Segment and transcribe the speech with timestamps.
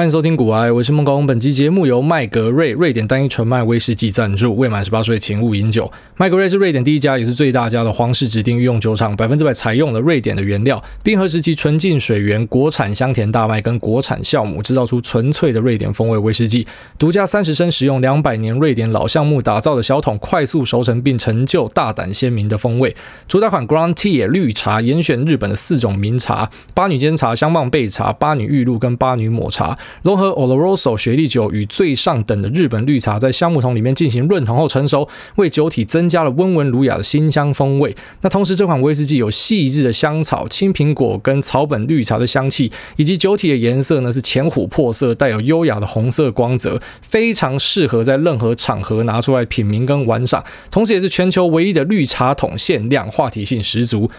[0.00, 1.20] 欢迎收听股癌，我是孟高。
[1.26, 4.56] 本期节目由麦格瑞瑞典单一纯麦威士忌赞助。
[4.56, 5.92] 未满十八岁请勿饮酒。
[6.16, 16.66] 麦格瑞是瑞典第一家也是最大家的皇室指定御用酒厂，百分之百采用了瑞典的原料，冰河时期纯净水源、国产香甜大麦跟国产酵母，制造出纯粹的瑞典风味威士忌。
[16.98, 22.96] 独家三十升，使用两百年瑞典老橡木打造的小桶，快速熟成并成就大胆鲜明的风味。
[23.28, 29.76] 主打款 Grand Tea 绿茶，严选日本的四种名茶：八女煎茶、香棒焙茶、八女玉露跟八女抹茶。
[30.02, 37.94] 融合 Oloroso 雪莉酒与最上等的日本绿茶，在橡木桶里面进行润桶后成熟，为酒体增加了温文儒雅的新香风味。
[38.22, 50.44] 那同时，这款威士忌有细致的香草、青苹果跟草本绿茶的香气，以及酒体的颜色呢是浅琥珀色，带有优雅的红色光泽，非常适合在任何场合拿出来品茗跟玩赏。
[50.70, 54.10] 同时，也是全球唯一的绿茶桶限量，话题性十足。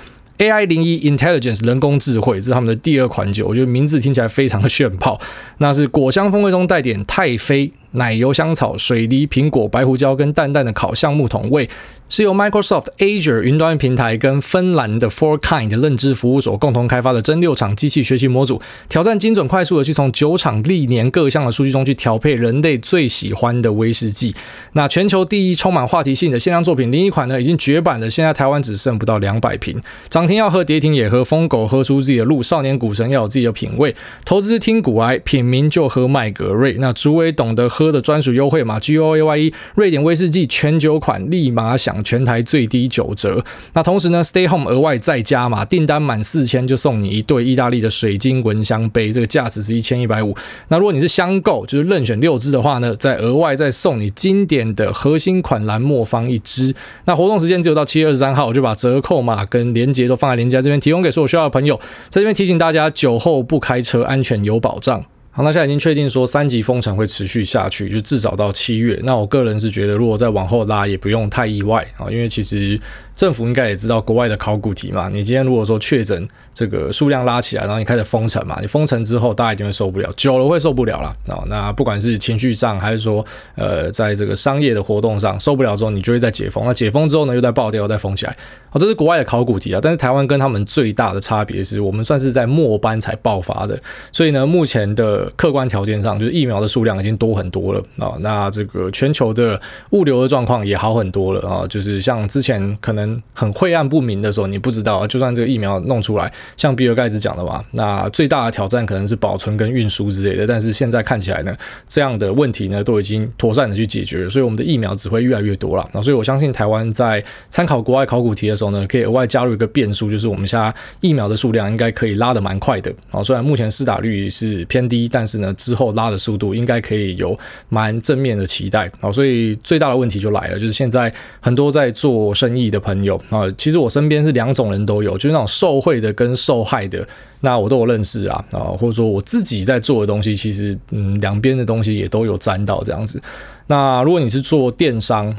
[0.42, 5.22] AI 零一 Intelligence 人工智慧，这是他们的第二款酒，我觉得名字听起来非常的炫炮。
[5.60, 7.72] 那是果香风味中带点太妃。
[7.92, 11.70] 奶油、香草、水梨、苹果、白胡椒跟淡淡的烤橡木桶味，
[12.08, 24.34] 是由 Microsoft Azure 云端平台跟芬兰的 Fourkind 认知服务所共同开发的真六场机器学习模组，挑战精准快速的去从酒厂历年各项的数据中去调配人类最喜欢的威士忌。
[24.74, 29.82] 那全球第一充满话题性的限量作品，另一款呢已经绝版了，现在台湾只剩不到两百瓶。
[30.10, 33.94] 涨停要喝，跌停也喝，疯狗喝出自己的路，少年股神要有自己的品味。
[34.24, 36.78] 投资听股癌，品茗就喝麦格瑞。
[36.80, 37.81] 那诸位懂得喝。
[37.82, 43.44] 喝的专属优惠码 G O A Y E，瑞典威士忌全酒款立马享全台最低九折。
[43.74, 50.36] 那同时呢，Stay Home 额外再加码，订单满四千就送你一对意大利的水晶蚊香杯，这个价值是一千一百五。
[50.68, 56.76] 那如果你是香购，就是任选六支的话呢，再额外再送你经典的核心款蓝磨坊一支。
[57.06, 61.76] 那活动时间只有到七月二十三号，我就把折扣码跟链接都放在链接这边，提供给所有需要的朋友。
[62.10, 65.04] 在这边提醒大家，酒后不开车，安全有保障。
[65.32, 69.00] 好，那现在已经确定说三级封城会持续下去，就至少到七月。
[69.04, 72.80] 那我个人是觉得，如果再往后拉，也不用太意外啊，因为其实。
[73.22, 75.08] 政府应该也知道国外的考古题嘛？
[75.08, 78.58] 你今天如果说确诊这个数量拉起来，然后你开始封城嘛？
[78.62, 81.44] 你封城之后，大家一定会受不了，久了会受不了了啊。
[81.48, 83.24] 那不管是情绪上，还是说
[83.54, 86.66] 呃，在这个商业的活动上受不了之后，你就会再解封。
[86.66, 88.36] 那解封之后呢，又再爆掉，又再封起来。
[88.72, 89.80] 哦，这是国外的考古题啊。
[89.80, 93.80] 但是台湾跟他们最大的差别是我们算是在末班才爆发的，
[94.12, 98.18] 所以呢，目前的客观条件上，就是疫苗的数量已经多很多了啊。
[98.22, 101.68] 那这个全球的物流的状况也好很多了啊。
[101.68, 103.11] 就是像之前可能。
[103.34, 110.46] 很晦暗不明的时候，你不知道，就算这个疫苗弄出来，像比尔盖茨讲的嘛，那最大的挑战可能是保存跟运输之类的。
[110.46, 111.56] 但是现在看起来呢，
[111.88, 115.90] 这样的问题呢都已经妥善的去解决了，所以我们的疫苗只会越来越多了。
[115.94, 122.94] 那所以我相信台湾在参考国外考古题的时候呢，可以额外加入一个变数，就是我们现在疫苗的数量应该可以拉得蛮快的。
[123.10, 127.38] 啊，虽然目前施打率是偏低，但是呢之后拉的速度应该可以有
[127.70, 128.92] 蛮正面的期待。
[129.00, 133.16] 啊，所以最大的问题就来了，就是现在很多在做生意的朋友朋友。
[133.30, 137.08] 啊，其实我身边是两种人都有，就是那种受贿的跟受害的，
[137.40, 143.22] 那我都有认识啦，啊，或者说我自己在做的东西，其实嗯，两边的东西也都有沾到这样子。
[143.68, 145.36] 那如果你是做电商、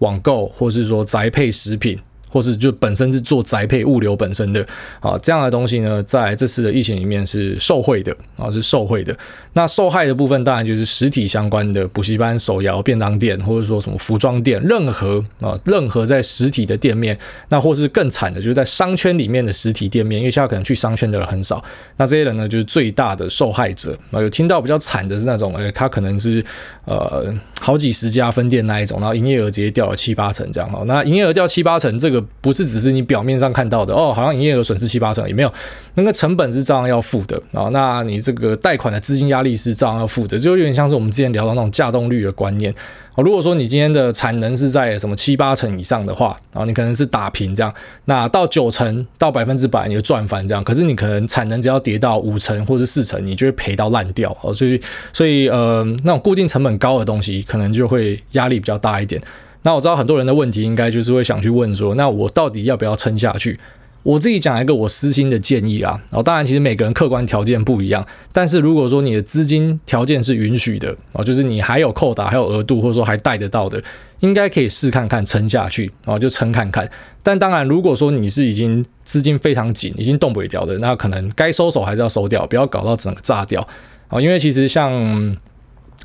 [0.00, 1.98] 网购，或是说宅配食品。
[2.36, 4.60] 或是就本身是做宅配物流本身的
[5.00, 9.16] 啊，这样的东西呢，在这次的疫情里面是受惠的啊，是受惠的。
[9.54, 21.64] 那受害的部分当然就是实体相关的补习班、手摇、便当店，或者说什么服装店，任何啊，任何在实体的店面，那或是更惨的，就是在商圈里面的实体店面，因为现在可能去商圈的人很少，
[21.96, 24.20] 那这些人呢就是最大的受害者啊。
[24.20, 26.44] 有听到比较惨的是那种，诶，他可能是
[26.84, 30.66] 呃好几十家分店那一种，然后营业额直接掉了七八成这样。
[30.86, 32.22] 那营业额掉七八成，这个。
[32.40, 35.52] 不是只是你表面上看到的哦，好像营业额损失七八成也没有，
[35.94, 37.68] 那个成本是照样要付的啊。
[37.72, 42.72] 那你这个贷款的资金压力是照样要付的，就有点像是我们之前聊到那种价动率的观念
[43.14, 43.22] 啊。
[43.22, 47.72] 如果说你今天的产能是在什么七八成以上的话，然后你可能是打平这样，
[48.04, 50.62] 那到九成到百分之百你就赚翻这样。
[50.62, 54.52] 可是你可能产能只要跌到五成或者四成，你就会赔到烂掉哦。
[54.52, 54.80] 所以
[55.12, 59.20] 所以呃，那种固定成本高的东西，可能就会压力比较大一点。
[59.66, 63.58] 那我知道很多人的问题，应该就是会想去问说，那我到底要不要撑下去？
[64.04, 73.82] 我自己讲一个我私心的建议啊，然后当然其实每个人客观条件不一样，但是如果说你的资金条件是允许的啊，就是你还有扣打，还有额度，或者说还贷得到的，
[74.20, 76.88] 应该可以试看看撑下去，然后就撑看看。
[77.24, 83.66] 但当然，如果说你是已经资金非常紧，已经动不了的，那可能该收手还是要收掉，不要搞到整个炸掉
[84.06, 85.36] 啊，因为其实像。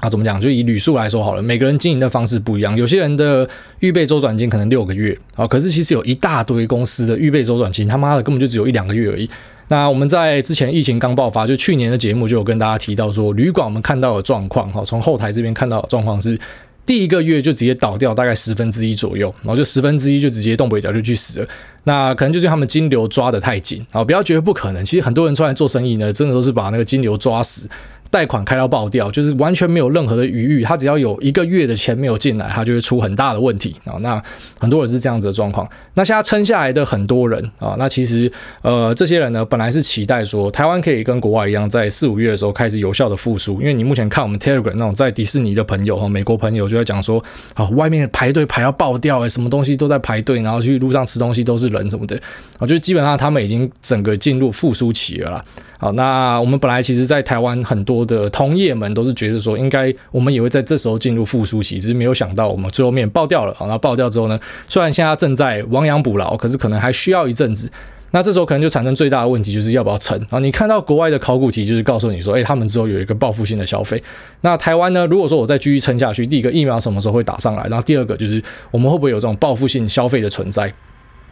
[0.02, 0.42] 啊，怎么讲？
[0.42, 2.76] 就以旅宿来说好了，每个人经营的方式不一样。
[2.76, 3.48] 有些人的
[3.80, 9.30] 预备周转金可能六个月啊，可是其实有一大堆公司的预备周转金，他妈的根本就只有一两个月而已。
[9.68, 16.38] 那我们在之前疫情刚爆发，就去年的节目就有跟大家提到说，旅馆我们看到的状况哈，从后台这边看到的状况是，
[16.86, 21.48] 第一个月就直接倒掉大概十分之一左右，然后就十分之一就直接动不了就去死了。
[21.84, 27.70] 那可能就是他们金流抓得太紧啊，不要觉得不可能，其实很多人出来做生意呢，真的都是把那个金流抓死。
[28.12, 30.64] 贷款开到爆掉，就是完全没有任何的余裕。
[30.64, 33.94] 他只要有一个月的钱没有进来，他就会出很大的问题啊。
[34.02, 34.22] 那
[34.60, 35.68] 很多人是这样子的状况。
[35.94, 38.30] 那现在撑下来的很多人啊，那其实
[38.62, 43.62] 呃，这些人呢，本来是期待说台湾可以跟国外一样，在四五月的时候开始有效的复苏。
[43.62, 47.24] 因为你目前看我们 Telegram 那种在迪士尼的朋友哈，美国朋友就在讲说，
[47.54, 52.20] 啊，外面排队排到爆掉，诶，什么东西都在排队，然后去路上吃东西都是人什么的。
[52.60, 55.46] 啊，就基本上他们已经整个进入复苏期了啦。
[55.82, 63.54] 好，那我们本来其实，在台湾很多的同业们都是觉得说，应该我们也会在这时候进入复苏期，只是没有想到我们最后面爆掉了。
[63.56, 64.40] 好，那爆掉之后呢，
[64.70, 67.68] 虽然现在正在亡羊补牢，可是可能还需要一阵子。
[68.12, 70.16] 那这时候可能就产生最大的问题，就是要不要撑。
[70.30, 74.04] 啊，你看到国外的考古题，就是告诉你说，诶，他们之后有一个报复性的消费。
[74.42, 75.08] 那台湾呢？
[75.08, 77.64] 如果说我再继续撑下去，第一个疫苗什么时候会打上来？
[77.64, 78.40] 然后第二个就是
[78.70, 80.72] 我们会不会有这种报复性消费的存在？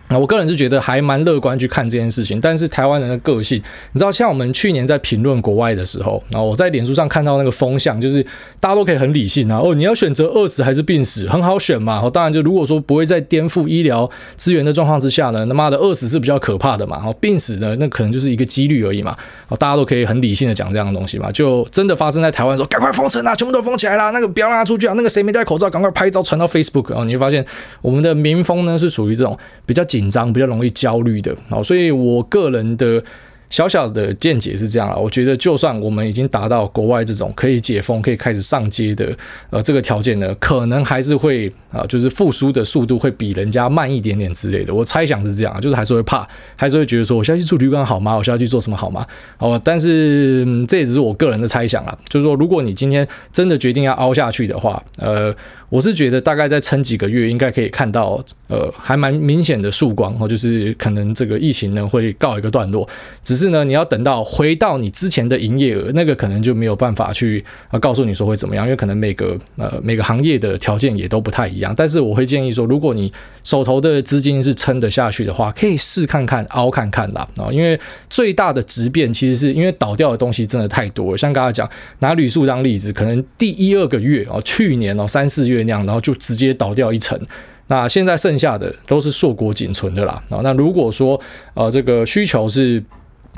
[0.09, 3.61] 那我个人是觉得还蛮乐观去看这件事情，但是台湾人的个性，
[3.93, 8.23] 你知道，像我们去年在评论国外的时候，然后我在脸书上看到那个风向，就是
[8.59, 12.01] 大家都可以很理性啊，哦，你要选择饿死还是病死，很好选嘛。
[12.03, 17.01] 哦，当然就如果说不会在颠覆医疗资源的状况之下呢，他妈的饿死是比较可怕的嘛。
[17.05, 19.15] 哦，病死呢，那可能就是一个几率而已嘛。
[19.47, 21.31] 哦，大家都可以很理性的讲这样的东西嘛。
[21.31, 27.45] 就真的发生在台湾说，赶快封城啊，全部都封起来啦，那个不要让他出去啊，那个谁没戴口罩，赶快拍照传到 Facebook 哦，你会发现
[27.81, 33.03] 我们的民风呢是属于这种比较紧紧张、比较容易焦虑的，好，所以我个人的。
[33.51, 39.11] 小小的见解是这样啊，我觉得就算我们已经达到国外这种可以解封、可以开始上街的
[39.49, 44.71] 呃这个条件呢，可能还是会啊，就是复苏的速度会比人家慢一点点之类的。
[44.71, 48.15] 我猜想是这样，就是还是会怕，还是会觉得说，我现在去住旅馆好吗？
[48.15, 49.03] 我现在去做什么好吗？
[49.39, 55.35] 哦，但是这也只是我个人的猜想啊，就是说，如果你今天真的决定要凹下去的话，呃。
[55.69, 62.89] 我是觉得大概再撑几个月，应该可以看到，呃，还蛮明显的曙光，哦，就是可能这个疫情呢会告一个段落。
[63.23, 71.71] 只是呢，你要等到回到你之前的营业额，那个可能就没有办法去啊告诉你说会怎么样，因为可能每个呃每个行业的条件也都不太一样。
[71.77, 73.13] 但是我会建议说，如果你
[73.43, 77.79] 手头的资金是撑得下去的话，可以试看看凹看看啦啊，因为
[78.09, 81.17] 最大的质变其实是因为倒掉的东西真的太多了。
[81.17, 81.69] 像刚才讲
[81.99, 85.58] 拿旅宿当例子，可能第一二个月哦，去年哦三四月。
[85.85, 87.19] 然后就直接倒掉一层。
[87.67, 90.21] 那现在剩下的都是硕果仅存的啦。
[90.41, 91.19] 那如果说
[91.53, 92.83] 呃这个需求是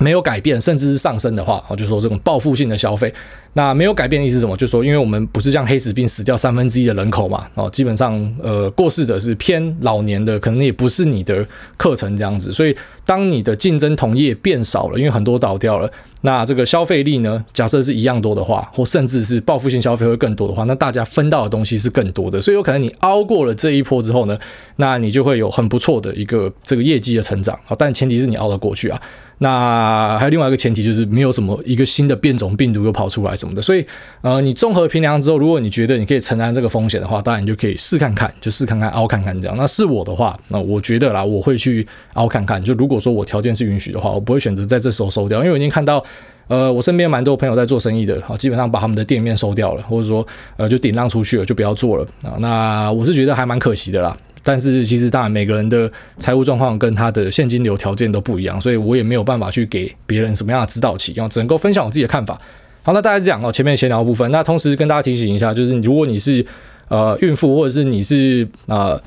[0.01, 3.13] 没有改变，甚至是上升的话，就说这种报复性的消费。
[3.53, 4.55] 那没有改变的意思是什么？
[4.55, 11.45] 就说，因为我们不是像黑死病死掉三分之一的人口嘛，哦，基本上呃过世的是偏老年的，可能也不是你的
[11.75, 12.53] 课程这样子。
[12.53, 12.73] 所以
[13.05, 22.39] 当你的竞争同业变少了，因为很多倒掉了，那这个消费力呢，假设是一样多的话，或甚至是报复性消费会更多的话，那大家分到的东西是更多的。
[22.39, 24.39] 所以有可能你熬过了这一波之后呢，
[24.77, 29.01] 那你就会有很不错的一个这个业绩的成长啊，但前提是你熬得过去啊。
[29.43, 33.35] 那还有另外一个前提就是没有什么一个新的变种病毒又跑出来。
[33.35, 33.83] 什么的，所以
[34.21, 39.57] 呃，你综合评量之后，如果你觉得你可以承担这个风险的话，当然你就可以试看看，就试看看凹看看这样。
[39.57, 42.61] 那是我的话，那我觉得啦，我会去凹看看。
[42.61, 46.03] 就如果说我条件是允许的话，我不会选择在这时候收掉，因为我已经看到，
[46.47, 50.23] 呃，我身边蛮多朋友在做生意的，啊，基本上把他们的店面收掉了，或者说
[50.57, 52.37] 呃就顶让出去了，就不要做了啊。
[52.37, 54.15] 那我是觉得还蛮可惜的啦。
[54.43, 62.39] 但是其实当然每个人的财务状况跟他的现金流条件都不一样，所以我也没有办法去给别人什么样的指导期，然后只能够分享我自己的看法。
[62.83, 63.51] 好，那大概是这样哦。
[63.51, 66.43] 前面闲聊部分，那同时跟大家提醒一下，就是如果你是
[66.87, 68.99] 呃孕妇，或者是你是呃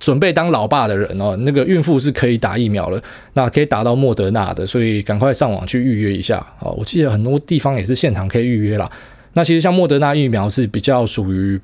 [0.00, 3.00] 准备当老爸的人哦，那个孕妇是可以打疫苗了，
[3.34, 6.66] 那可以打到莫德纳的，所以赶快上网去预约一下啊。
[6.76, 8.90] 我记得很多地方也是现场可以预约啦。
[9.34, 11.60] 那其实像莫德纳疫苗是比较属于，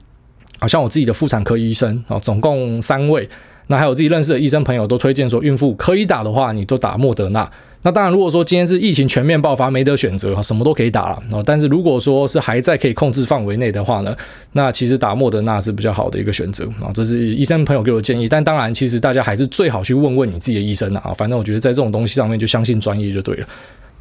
[0.60, 3.28] 好像我自己的妇产科医生啊，总共三位。
[3.66, 7.48] 那还有自己认识的医生朋友都推荐说，孕妇可以打的话，你都打莫德纳。
[7.82, 11.42] 那当然，如果说今天是疫情全面爆发，没得选择，什么都可以打了。
[11.46, 14.14] 但是如果说是还在可以控制范围内的话呢，
[14.52, 16.90] 那其实打莫德纳是比较好的一个选择啊。
[16.92, 18.28] 这是医生朋友给我的建议。
[18.28, 21.14] 但当然，其实大家还是最好去问问你自己的医生啊。
[21.16, 23.46] 反正我觉得在这种东西上面，就相信专业就对了。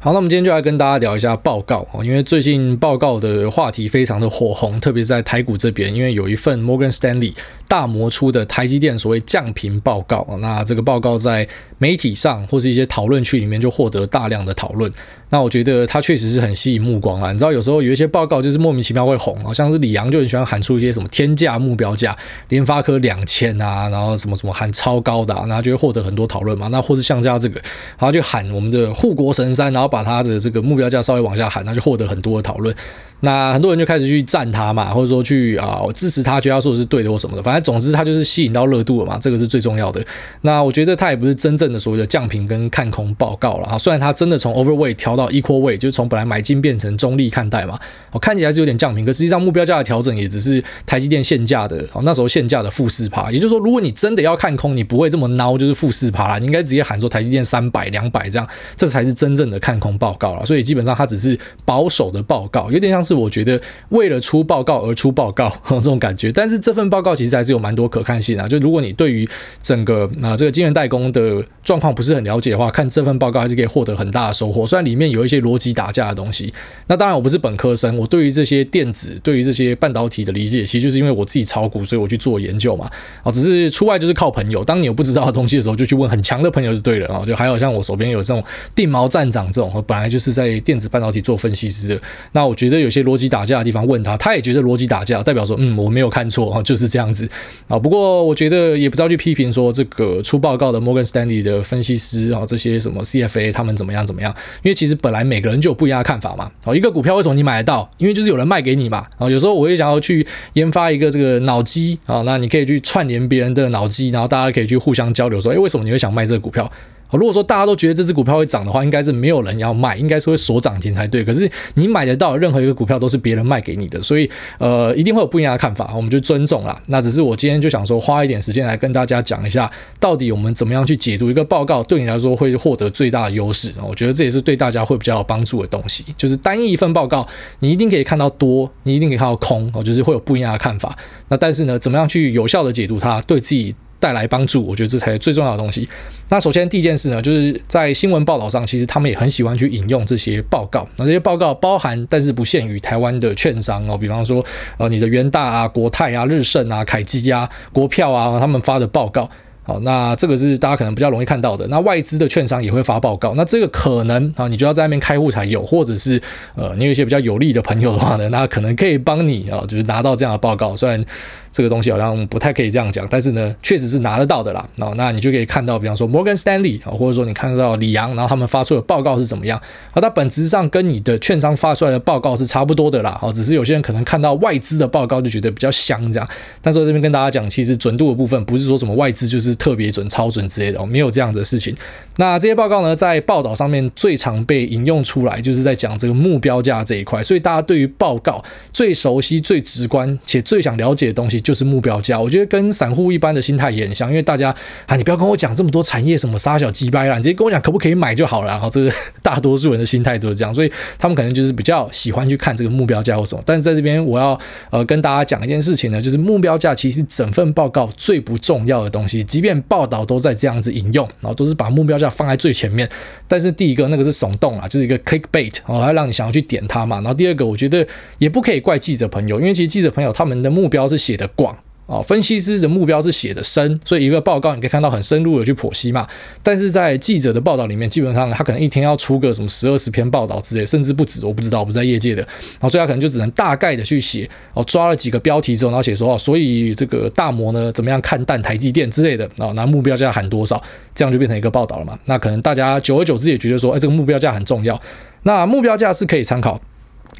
[0.02, 7.34] 好，那我们今天就来跟大家聊一下报告啊，因为最近报告的话题非常的火红，特别是在台股这边，因为有一份 Morgan Stanley
[7.70, 11.46] 大摩出的台积电所谓降频报告啊，那这个报告在
[11.78, 14.92] 媒体上或是一些讨论区里面就获得大量的讨论。
[15.28, 17.30] 那我觉得它确实是很吸引目光啊。
[17.30, 22.16] 你知道，有时候有一些报告就是莫名其妙会红，好像是李阳就很喜欢喊出一些什么天价目标价，
[22.48, 26.66] 联发科两千啊，然后什么什么喊超高的，然后就会获得很多讨论嘛。
[26.66, 27.60] 那或是像这样这个，
[27.96, 32.74] 然后就喊我们的护国神山，然后把它的这个目标价稍微往下喊，那就获得很多的讨论。
[33.20, 37.42] 那很多人就开始去赞他嘛，或者说去啊支持他，觉得他说的是对的或什么的。
[37.42, 40.04] 反正总之他就是吸引到热度了嘛，这个是最重要的。
[40.42, 43.78] 那我觉得他也不是真正的所谓的降频跟看空报告了啊。
[43.78, 47.78] 虽然他真的从 overweight 调到 equal weight，就是从本来买进变成中立看待嘛，
[48.10, 53.30] 我看起来是有点降频，可实际上目标价的调整也只是台积电现价的哦，那时候现价的负四趴。
[53.30, 60.46] 也就是说，如果你真的要看空，你不会这么孬，就是负四趴啦，你应该直接喊说台积电三百、两百这样，这才是真正的看空报告了。
[60.46, 63.60] 所以基本上它只是保守的报告，有点像是是我觉得。
[63.88, 66.30] 为了出报告而出报告， 这种感觉。
[66.30, 68.46] 但是这份报告其实还是有蛮多可看性啊。
[68.46, 69.28] 就如果你对于
[69.60, 74.64] 整个啊这个晶圆代工的状况不是很了解的话，看这份报告还是可以获得很大的收获。
[74.64, 76.52] 虽然里面有一些逻辑打架的东西。
[76.86, 82.88] 那当然我不是本科生，我对于这些电子、对于这些半导体的理解，其实就是因为我自己炒股，所以我去做研究嘛。
[83.24, 84.64] 啊，只是出外就是靠朋友。
[84.64, 87.24] 当你有不知道的东西的时候，就去问很强的朋友就对了啊。
[87.26, 88.42] 就还有像我手边有这种
[88.74, 92.00] 定毛站长这种，本来就是在电子半导体做分析师的。
[92.32, 93.80] 那我觉得有些逻辑打架的地方。
[93.86, 97.28] 问他，他也觉得逻辑打架，代表说，嗯，我没有看错啊，就是这样子
[97.66, 97.78] 啊。
[97.78, 104.32] 不过我觉得也不知道去批评说这个出报告的摩根斯丹利的分析师啊，这些什么 CFA 他们怎么样怎么样？
[104.62, 106.50] 因为其实本来每个人就有不一样的看法嘛。
[106.64, 107.90] 哦，一个股票为什么你买得到？
[107.98, 109.06] 因为就是有人卖给你嘛。
[109.18, 116.70] 啊，有时候我也想要去研发一个这个脑机啊，那你可以去串联别人的脑机，然后大家可以去互相交流说，哎，为什么你会想卖这个股票？
[117.12, 121.24] 如果说大家都觉得这只股票会涨的话，应该是没有人要卖，应该是会锁涨停才对。
[121.24, 126.80] 可是你买得到任何一个股票都是别人卖给你的，所以呃一定会有不一样的看法，我们就尊重啦。
[126.86, 133.72] 那只是我今天就想说花一点时间来跟大家讲一下，到底我们怎么样去解读一个报告，对你来说会获得最大的优势。
[133.86, 137.26] 我觉得这也是对大家会比较有帮助的东西，就是单一一份报告，
[137.60, 140.96] 你一定可以看到多，你一定可以看到空，哦，就是会有不一样的看法。
[141.28, 145.88] 那但是呢，怎么样去有效的解读它，对自己带来帮助，我觉得这才是最重要的东西。
[146.30, 150.88] 那首先第一件事呢，就是在新闻报道上，其实他们也很喜欢去引用这些报告。
[150.96, 154.44] 那这些报告包含，但是不限于台湾的券商哦，比方说
[154.78, 159.28] 呃你的元大啊、国泰啊、日盛啊、凯基啊、国票啊，他们发的报告。
[159.62, 161.66] 好，那这个是大家可能比较容易看到的。
[161.68, 166.20] 那外资的券商也会发报告，那这个可能啊，你就要在那边开户才有，或者是
[166.54, 171.04] 呃你有一些比较有利的朋友的话呢，那可能可以帮你啊，就是拿到这样的报告，虽然。
[171.52, 174.68] 这个东西好像不太可以这样讲，但是呢，确实是拿得到的啦。
[174.76, 179.60] 那那你就可以看到，比方说摩根士丹利啊，或者说你看得到李阳，然后他们发出的报告是怎么样？
[179.92, 183.18] 啊，它本质上跟你的券商发出来的报告是差不多的啦。
[183.20, 186.28] 哦，只是有些人可能看到外资的报告就觉得比较香这样。
[186.62, 191.74] 但是我这边跟大家讲，其实准度的部分不是说什么外资就是特别准、超准之类的哦，没有这样子的事情。
[192.20, 197.22] 那这些报告呢，在报道上面最常被引用出来，就是在讲这个目标价这一块。
[197.22, 202.20] 所以大家对于报告最熟悉、最直观且最想了解的东西，就是目标价。
[202.20, 208.48] 我觉得跟散户一般的心态也很像，因为大家啊，你不要跟我讲这么多产业什么杀小鸡掰啦，你直接跟我讲可不可以买就好了。
[208.48, 213.42] 然后这个大多数人的心态都是这样，所以他们可能就是比较喜欢去看这个目标价或什么。
[213.46, 222.88] 但是在这边我要呃跟大家讲一件事情呢，就是目标价其实整份报告最不重要的东西，即便报道都在这样子引用，然后都是把目标价放在最前面，
[223.28, 226.96] 但是第一个那个是耸动啊，就是一个 clickbait 哦，要让你想要去点它嘛。
[226.96, 227.86] 然后第二个，我觉得
[228.18, 231.56] 也不可以怪记者朋友，因为其实记者朋友他们的目标是写的广。
[231.90, 236.06] 哦，分析师的目标是写的深，所以一个报告你可以看到很深入的去剖析嘛。
[236.40, 242.22] 但是在记者的报道里面，基本上他可能一天要出个什么十二十篇报道之类，甚至不止，我不知道，我不在业界的。
[242.22, 250.62] 然后所以他可能就只能大概的去写，哦，抓了几个标题之后，然后写说哦，所以这个大摩呢怎么样看淡台积电之类的，哦，拿目标价喊多少，
[250.94, 251.98] 这样就变成一个报道了嘛。
[252.04, 254.80] 那可能大家久而久之也觉得说，哎，这个目标价很重要。
[255.24, 256.60] 那目标价是可以参考，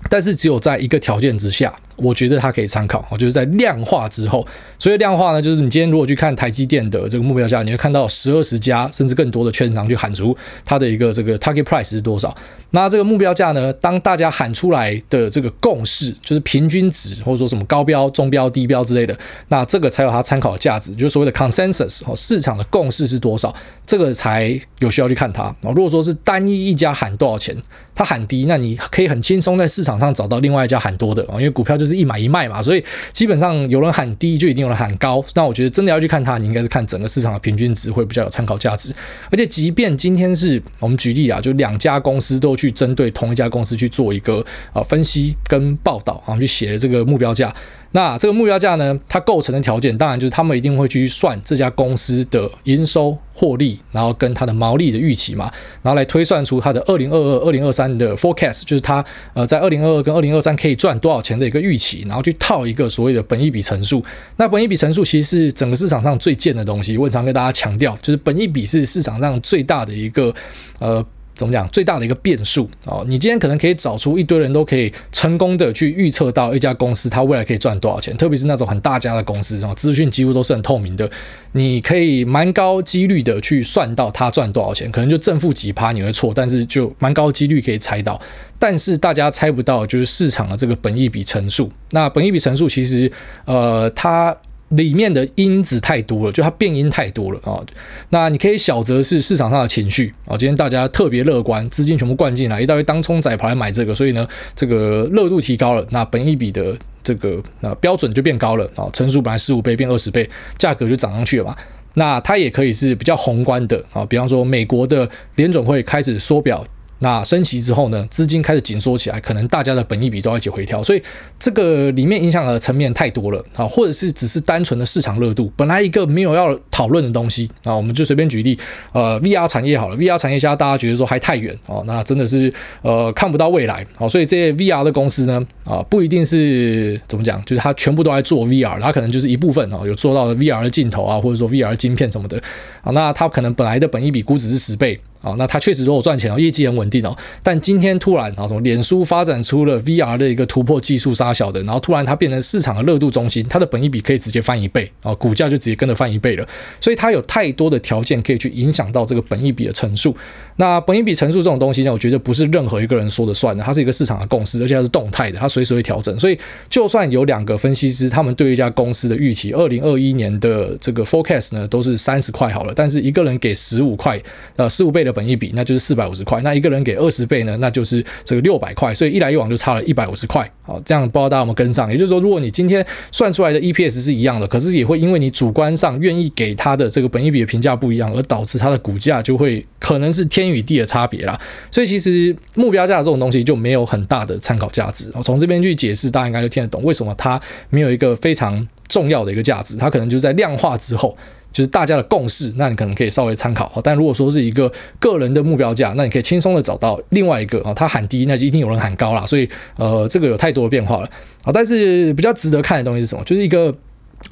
[0.09, 1.75] 但是只有在一个条件之下。
[2.03, 4.47] 我觉得它可以参考，就是在量化之后，
[4.79, 12.35] 所以量化呢，就是你今天如果去看台积电的这个目标价，你会看到十二十家甚至更多的券商去喊出它的一个这个 target price 是多少。
[12.73, 19.17] 那这个目标价呢，当大家喊出来的这个共识，就是平均值或者说什么高标、中标、低标之类的，
[19.49, 23.53] 那这个才有它参考的价值，就是所谓的 consensus 哦，市场的共识是多少，
[23.91, 25.57] 这个才有需要去看它啊。
[25.75, 27.57] 如果说是单一一家喊多少钱，
[27.95, 31.91] 它喊低，那你可以很轻松在市场上找到另外一家喊多的啊，因为股票就是。
[32.01, 32.83] 一买一卖嘛，所以
[33.13, 35.23] 基本上有人喊低，就一定有人喊高。
[35.35, 38.95] 那我觉得真的要去看它，你应该是看整个市场的平均值会比较有参考价值。
[39.31, 44.43] 而且，即便今天是我们举例啊，就两家公司都去针对同一家公司去做一个
[44.73, 47.55] 啊分析跟报道啊，去写了这个目标价。
[47.93, 55.51] 那这个目标价呢，它构成的条件当然就是他们一定会去算这家公司的营收、获利，然后跟它的毛利的预期嘛，
[55.83, 59.05] 然后来推算出它的二零二二、二零二三的 forecast，就是它
[59.35, 64.01] 呃在二零二二跟二零二三可以赚多少钱的一个预期，然后去套一个所谓的本益比乘数。
[64.37, 70.33] 那本益比乘数其实是整个市场上最贱的东西，我常跟大家强调，就是本益比是市场上最大的一个
[70.79, 71.05] 呃。
[71.35, 71.67] 怎么讲？
[71.69, 81.11] 最大的一个变数哦，你今天可能可以找出一堆人都可以成功的去预测到一家公司它未来可以赚多少钱，特别是那种很大家的公司啊，资讯几乎都是很透明的，
[81.53, 88.21] 你可以蛮高几率的去算到它赚多少钱，可能就正负几趴你会错，但是就蛮高几率可以猜到。
[88.59, 91.73] 但是大家猜不到就是市场的这个本益比乘数。
[91.93, 93.11] 那本益比乘数其实
[93.47, 94.37] 呃它。
[94.71, 97.67] 里面的因子太多了，就它变因太多了啊、哦。
[98.11, 111.57] 那你可以小则是市场上的情绪啊、哦，今天大家特别乐观，资金全部灌进来，一大堆当冲仔跑来买这个，所以呢，这个热度提高了，那本一比的这个呃标准就变高了啊，乘、哦、数本来十五倍变二十倍，价格就涨上去了嘛。
[111.95, 116.65] 那它也可以是比较宏观的啊、哦，比方说美国的联准会开始缩表。
[117.01, 121.03] 那升息之后呢，资金开始紧缩起来，可能大家的本益比都要一起回调，所以
[121.39, 128.59] 这个里面影响的层面太多了啊，或者是只是单纯的市场热度，本来一个没有要讨论的东西啊，我们就随便举例，
[128.93, 132.53] 呃，VR 产业好了，VR 产业现在大家觉得说还太远哦，那真的是
[132.83, 142.39] 呃看不到未来哦，所以这些 VR 的公司呢啊，不一定是怎么讲，就是它全部都在做 VR，它可能就是一部分哦，有做到的 VR 的镜头啊，或者说 VR 的晶片什么的
[142.83, 145.01] 啊，那它可能本来的本益比估值是十倍。
[145.23, 147.17] 啊，那它确实都有赚钱哦，业绩很稳定哦。
[147.43, 156.47] 但今天突然啊，什么脸书发展出了 VR 的一个突破技术杀小的，然后突然它变成市场的热度中心，它的本益比可以直接翻一倍啊，股价就直接跟着翻一倍了。
[156.81, 160.17] 所以它有太多的条件可以去影响到这个本益比的乘数。
[160.57, 166.19] 那本益比乘数这种东西呢，我觉得不是任何一个人说了算的，它是一个市场的共识，而且它是动态的，它随时会调整。
[166.19, 174.21] 所以就算有两个分析师，他们对一家公司的预期，二零二一年的这个 forecast 呢，都是三十块好了，但是一个人给十五块，
[174.57, 175.91] 呃，十五倍的本益比，那就是。
[175.91, 180.49] 四百五十块，那一个人给二十倍呢，那就是这个六百块，所以一来一往就差了一百五十块。
[180.63, 181.91] 好，这样不知道大家有没有跟上？
[181.91, 191.41] 也就是说，如果你今天算出来的 EPS 是一样的，可是也会因为你主观上愿意给他的这个本益比的评价不一样，而导致它的股价就会可能是天与地的差别啦。
[191.73, 195.11] 所以其实目标价这种东西就没有很大的参考价值。
[195.15, 197.41] 我从这边去解释，大家应该就听得懂为什么它
[197.71, 199.77] 没有一个非常重要的一个价值。
[199.77, 201.17] 它可能就在量化之后。
[201.53, 203.81] 就是大家的共识，那你可能可以稍微参考。
[203.83, 209.27] 但如果说是一个个人的目标价，那你可以轻松的找到另外一个啊，他喊低，那就一定有人喊高啦。
[209.27, 211.11] 所以呃，这个有太多的变化了
[211.43, 211.51] 啊。
[211.53, 213.25] 但是比较值得看的东西是什么？
[213.25, 213.75] 就是一个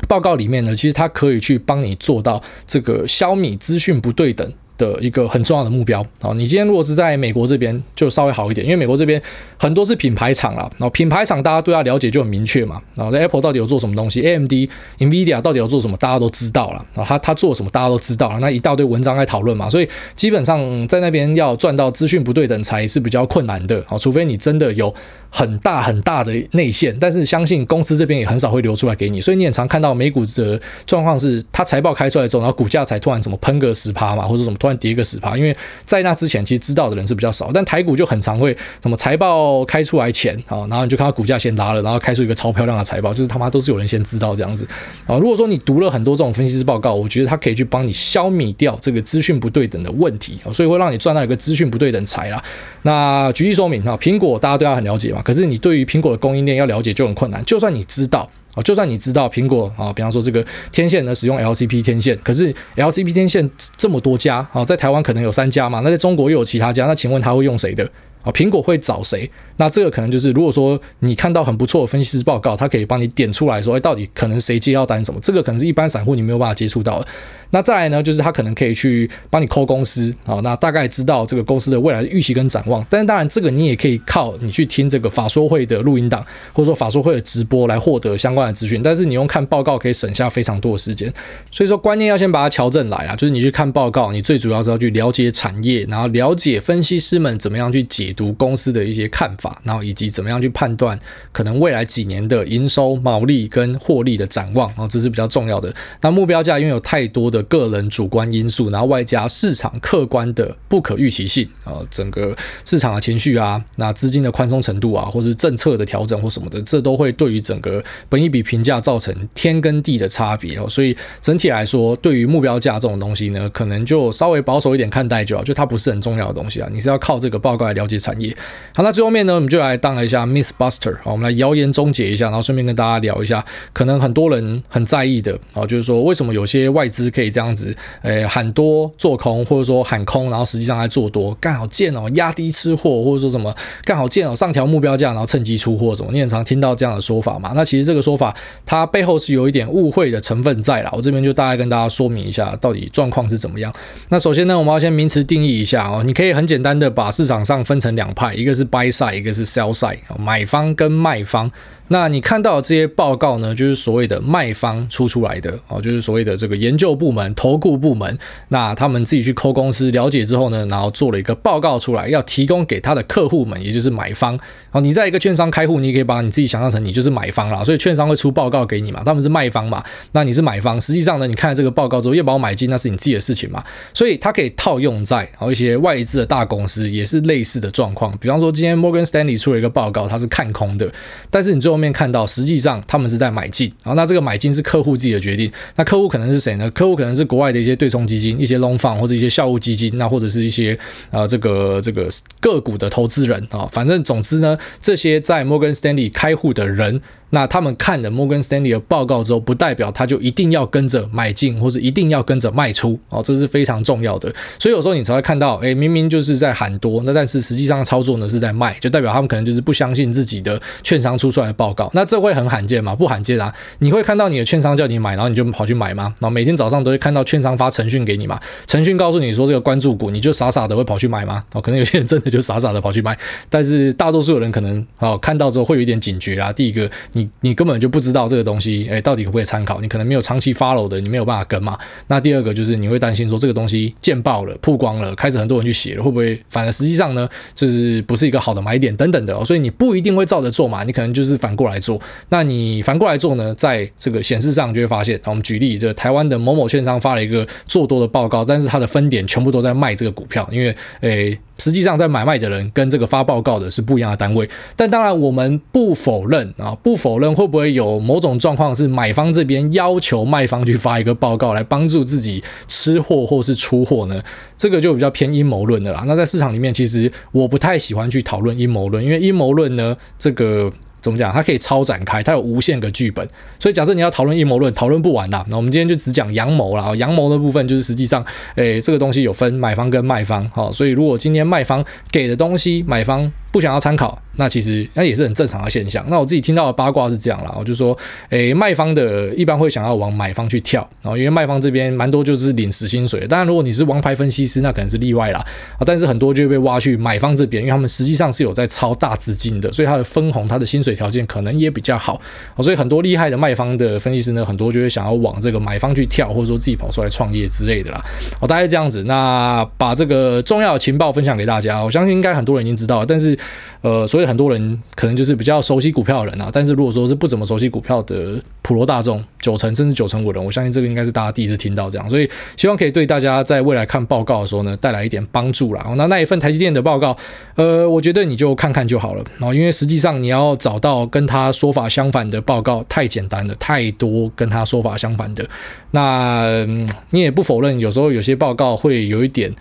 [0.06, 6.32] 报告里面呢，其实它可以去帮你做到这个消弭资讯不对等的一个很重要的目标啊。
[6.34, 9.20] 你今天如果是在美国这边，就稍微好一点，因为美国这边。
[9.60, 12.80] 很多是品牌厂啦，然后品牌厂大家对它了解就很明确嘛。
[12.94, 14.52] 然后在 Apple 到底有做什么东西，AMD、
[14.98, 16.86] NVIDIA 到底有做什么，大家都知道了。
[16.94, 18.38] 然后他他做什么，大家都知道了。
[18.38, 23.84] 那一大堆文章在讨论嘛，所以基本上在那边要赚到资讯不对等才是比较困难的。
[23.88, 24.94] 啊，除非你真的有
[25.30, 29.20] 很大很大的内线，但是相信公司这边也很少会流出来给你。
[29.20, 37.50] 所以你也常看到美股的状况是，它财报开出来之后，然后股价才突然什么喷个十趴嘛，或者什么突然跌个十趴，因为在那之前其实知道的人是比较少。
[37.52, 39.28] 但台股就很常会什么财报。
[39.68, 44.66] 开出来前啊，然后你就看到股价先拉了，然后开出一个超漂亮的财报，就是他妈都是有人先知道这样子
[45.06, 45.18] 啊。
[45.18, 52.42] 如果说你读了很多这种分析师报告，我觉得它可以去帮你消弭掉这个资讯不对等的问题啊，所以会让你赚到一个资讯不对等财啦。
[52.88, 57.44] 那举例说明啊，苹果大家对它很了解嘛，可是你对于苹果的供应链要了解就很困难。
[57.44, 67.86] 就算你知道啊，就算你知道苹果啊，比方说这个天线呢使用 LCP 天线，可是 LCP 天线这么多家啊，在台湾可能有三家嘛，那在中国又有其他家，那请问他会用谁的？
[68.22, 69.30] 啊，苹果会找谁？
[69.58, 75.20] 那这个可能就是，如果说你看到很不错的分析师报告，他可以帮你点出来说，哎，到底可能谁接要单什么？
[75.22, 77.06] 这个可能是一般散户你没有办法接触到的。
[77.50, 82.84] 那再来呢，就是他可能可以去帮你抠公司啊，那大概知道这个公司的未来的预期跟展望。
[82.90, 88.82] 但是当然，这个你也可以靠你去听这个法说会的录音档，或者说法说会的直播来获得相关的资讯。
[88.82, 91.10] 但是你用看报告可以省下非常多的时间。
[91.50, 100.98] 所以说，观念要先把它调正来啊，就是你去看报告，你最主要是要去了解产业，然后了解分析师们怎么样去解读公司的一些看法，然后以及怎么样去判断
[101.32, 105.74] 可能未来几年的营收、毛利跟获利的展望啊，这是比较重要的。
[106.02, 107.37] 那目标价因为有太多的。
[107.44, 120.68] 个人主观因素，然后外加市场客观的不可预期性啊，整个市场的情绪啊，那资金的宽松程度啊，或者是政策的调整或什么的，这都会对于整个本一比评价造成天跟地的差别哦。
[120.68, 126.68] 所以整体来说，对于目标价这种东西呢，可能就稍微保守一点看待就好，就它不是很重要的东西啊。
[126.72, 128.34] 你是要靠这个报告来了解产业。
[128.74, 146.10] 好，那最后面呢，我们就来当一下 Miss Buster，好，我们来谣言终结一下，然后顺便跟大家聊一下，可能很多人很在意的啊，就是说为什么有些外资可以这样子，诶，喊多做空，或者说喊空，然后实际上在做多，干好贱哦，压低吃货，或者说什么干好贱哦，上调目标价，然后趁机出货，什么？
[146.12, 147.52] 你很常听到这样的说法嘛？
[147.54, 153.72] 那其实这个说法它背后是有一点误会的成分在啦，我这边就大概跟大家说明一下，到底状况是怎么样。
[154.08, 161.50] 那首先呢，我们要先名词定义一下哦，你可以很简单的把市场上分成两派，一个是 buy side，一个是 sell side，买方跟卖方。
[161.88, 174.38] 那你看到这些报告呢，就是所谓的卖方出出来的哦，就是所谓的这个研究部门、投顾部门，那他们自己去抠公司了解之后呢，然后做了一个报告出来，要提供给他的客户们，也就是买方。
[174.70, 180.78] 哦，你在一个券商开户，你可以把你自己想象成你就是买方啦，所以券商会出报告给你嘛，他们是卖方嘛，那你是买方。
[180.78, 183.64] 实际上呢，你看了这个报告之后，要不要买进，那是你自己的事情嘛。
[183.94, 188.14] 所以它可以套用在哦一些外资的大公司，也是类似的状况。
[188.18, 190.92] 比方说，今天 Morgan Stanley 出了一个报告，它是看空的，
[191.30, 193.72] 但是你最后面看到，实际上他们是在买进。
[193.84, 195.50] 然后那这个买进是客户自己的决定。
[195.76, 196.70] 那客户可能是谁呢？
[196.72, 200.78] 客户可能是国外的一些对冲基金、一些 long fund 或者一些校务基金，那或者是一些
[201.10, 202.08] 呃这个这个
[202.40, 203.68] 个股的投资人啊。
[203.70, 207.00] 反正总之呢，这些在摩根士丹利开户的人。
[207.30, 214.32] 那他们看了摩根斯丹利的报告之后，不代表他就一定要跟着买进，或是一定要跟着卖出哦，这是非常重要的。
[214.58, 221.90] 所以有时候你才会看到，哎，明明就是在喊多，那但是实际上操作呢是在卖，就代表他们可能就是不相信自己的券商出出来的报告。
[221.94, 222.94] 那这会很罕见吗？
[222.94, 223.54] 不罕见啊！
[223.78, 226.14] 你会看到你的券商叫你买，然后你就跑去买吗？
[226.20, 228.40] 然后每天早上都会看到券商发程讯给你嘛？
[228.66, 231.42] 程讯告诉你说这个关注股，你就傻傻的会跑去买吗？
[231.52, 233.16] 哦，可能有些人真的就傻傻的跑去买，
[233.48, 236.52] 但是大多数的人可能哦看到之后会有一点警觉啊。
[236.52, 237.98] 第一个，你你根本就不。
[238.00, 239.82] 知道这个东西，哎，到底可不可以参考？
[239.82, 241.76] 你可能没有长期 follow 的，你没有办法跟嘛。
[242.06, 249.44] 那第二个就是你会担心说这个东西见报了、曝光了，开始很多人去写了，会不会反而实际上呢，就是不是一个好的买点等等的。
[249.44, 252.00] 所以你不一定会照着做嘛，你可能就是反过来做。
[252.30, 261.38] 那你反过来做呢，在这个显示上就会发现，我们举例，就台湾的某某券商发了一个做多的报告，但是它的分点全部都在卖这个股票，因为诶。
[261.60, 274.22] 实际上，在买卖的人跟这个发报告的是不一样的单位，但当然我们不否认啊，不否否认会不会有某种状况是买方这边要求卖方去发一个报告来帮助自己吃货或是出货呢？
[274.58, 276.04] 这个就比较偏阴谋论的啦。
[276.06, 280.70] 那在市场里面，其实我不太喜欢去讨论阴谋论，因为阴谋论呢，这个。
[281.00, 281.32] 怎么讲？
[281.32, 283.26] 它可以超展开，它有无限个剧本。
[283.60, 285.46] 所以假设你要讨论阴谋论，讨论不完啦。
[285.48, 286.92] 那我们今天就只讲阳谋了。
[286.96, 288.22] 阳谋的部分就是实际上，
[288.56, 290.44] 诶，这个东西有分买方跟卖方。
[290.50, 293.32] 好，所以如果今天卖方给的东西，买方。
[293.50, 296.04] 不想要参考，那其实那也是很正常的现象。
[296.08, 297.96] 那我自己听到的八卦是这样啦，我就说，
[298.28, 303.26] 诶，卖方的一般会想要往买方去跳，然后因为卖方这边蛮多就是领死薪水。
[303.26, 305.38] 当然，如果你是王牌分析师，那可能是例外啦。
[305.78, 312.20] 啊，但是很多就会被挖去买方这边，因为他们实际上是有在超大资金的，所以他的分红、他的薪水条件可能也比较好。
[312.58, 318.04] 所以很多厉害的卖方的分析师呢，很多就会想要往这个买方去跳，或者说自己跑出来创业之类的啦。
[318.40, 319.04] 哦，大概这样子。
[319.04, 323.37] 那把这个重要的情报分享给大家，我相信应该很多人已经知道了，但是。
[323.80, 335.86] 呃，所以很多人可能就是比较熟悉股票的人啊，但是如果说是不怎么熟悉股票的普罗大众，九成甚至九成五人，我相信这个应该是大家第一次听到这样，所以希望可以对大家在未来看报告的时候呢，带来一点帮助啦。
[335.96, 337.16] 那那一份台积电的报告，
[337.54, 339.24] 呃，我觉得你就看看就好了。
[339.38, 345.48] 然后，因为实际上你要找到跟他说法相反的报告太简单了，太多跟他说法相反的。
[345.92, 346.66] 那，
[347.10, 349.54] 你也不否认，有时候有些报告会有一点。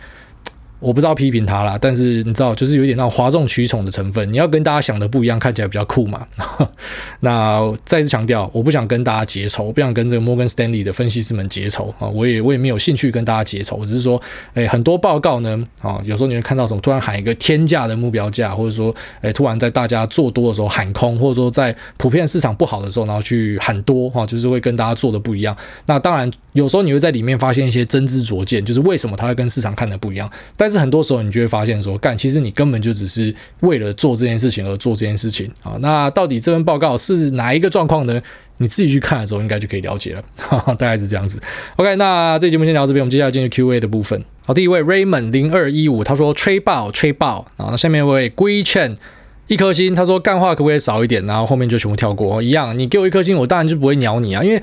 [0.80, 4.32] 我不知道批评他啦，但是你知道，就是有点那种哗众取宠的成分。
[4.32, 6.26] 你要跟大家想的不一样，看起来比较酷嘛。
[7.22, 12.08] 那再次强调，我不想跟大家结仇，我不想跟这个摩根斯丹利的分析师们结仇啊。
[12.08, 13.76] 我也我也没有兴趣跟大家结仇。
[13.78, 14.22] 我只是说，
[14.54, 25.58] 诶，很多报告呢，啊，有时候你会看到什么，突然喊一个天价的目标价，或者说，诶，突然在大家做多的时候喊空，或者说在普遍市场不好的时候，然后去喊多，哈，就是会跟大家做的不一样。
[25.88, 30.30] 那当然，有时候你会在里面发现一些真知灼见，就是为什么它会跟市场看的不一样。
[30.56, 35.78] 但但是很多时候，你就会发现说，干，其实你根本就只是为了做这件事情而做这件事情啊。
[35.80, 38.22] 那到底这份报告是哪一个状况呢？
[38.58, 40.22] 你自己去看的时候，应该就可以了解了。
[40.36, 41.40] 哈 哈，大概是这样子。
[41.78, 44.22] OK，那这节目先聊这边，我们接下来进入 Q&A 的部分。
[44.46, 47.48] 好，第一位 Raymond 零二一五，他说吹爆吹爆。
[47.56, 48.98] 然后下面一位 Guichen
[49.48, 51.26] 一颗星，他说干话可不可以少一点？
[51.26, 52.78] 然后后面就全部跳过，一样。
[52.78, 54.62] 你给我一颗星，我当然就不会鸟你啊，因为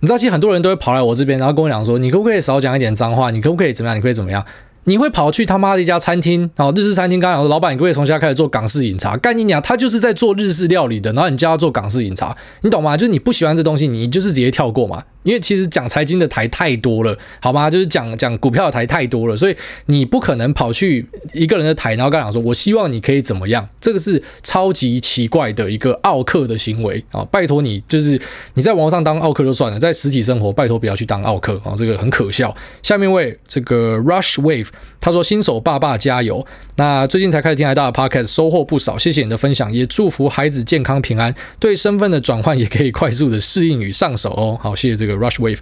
[0.00, 3.32] 你知道，其实很多人都会跑来我这边，然后跟我讲说，你可不可以少讲一点脏话？
[3.32, 3.96] 你可不可以怎么样？
[3.96, 4.44] 你可以怎么样？
[4.88, 7.20] 你会跑去他妈的一家餐厅，哦，日式餐厅。
[7.20, 9.14] 刚刚讲说，老板，你可不可以从家开始做港式饮茶？
[9.18, 12.96] 干你娘，他就是在做日式料理的，然后你叫他做港式饮茶，你懂吗？
[12.96, 15.04] 就是你不喜欢这东西，你就是直接跳过嘛。
[15.28, 17.68] 因为其实讲财经的台太多了，好吗？
[17.68, 23.68] 就是讲讲股票的台太多了，所以你不可能跑去一个人的台，然后跟他讲说，我希望你可以怎么样？
[23.78, 27.22] 这个是超级奇怪的一个奥客的行为啊！
[27.30, 28.18] 拜托你，就是
[28.54, 31.74] 你在网上当奥客就算了，在实体生活，拜托不要去当奥客啊！
[31.76, 32.56] 这个很可笑。
[32.82, 36.46] 下面为这个 Rush Wave，他说新手爸爸加油。
[36.78, 44.56] 那最近才开始听海大的 Podcast，收获不少，谢谢你的分享，也祝福孩子健康平安，对身份的转换也可以快速的适应与上手哦。
[44.62, 45.58] 好，谢谢这个 Rush Wave。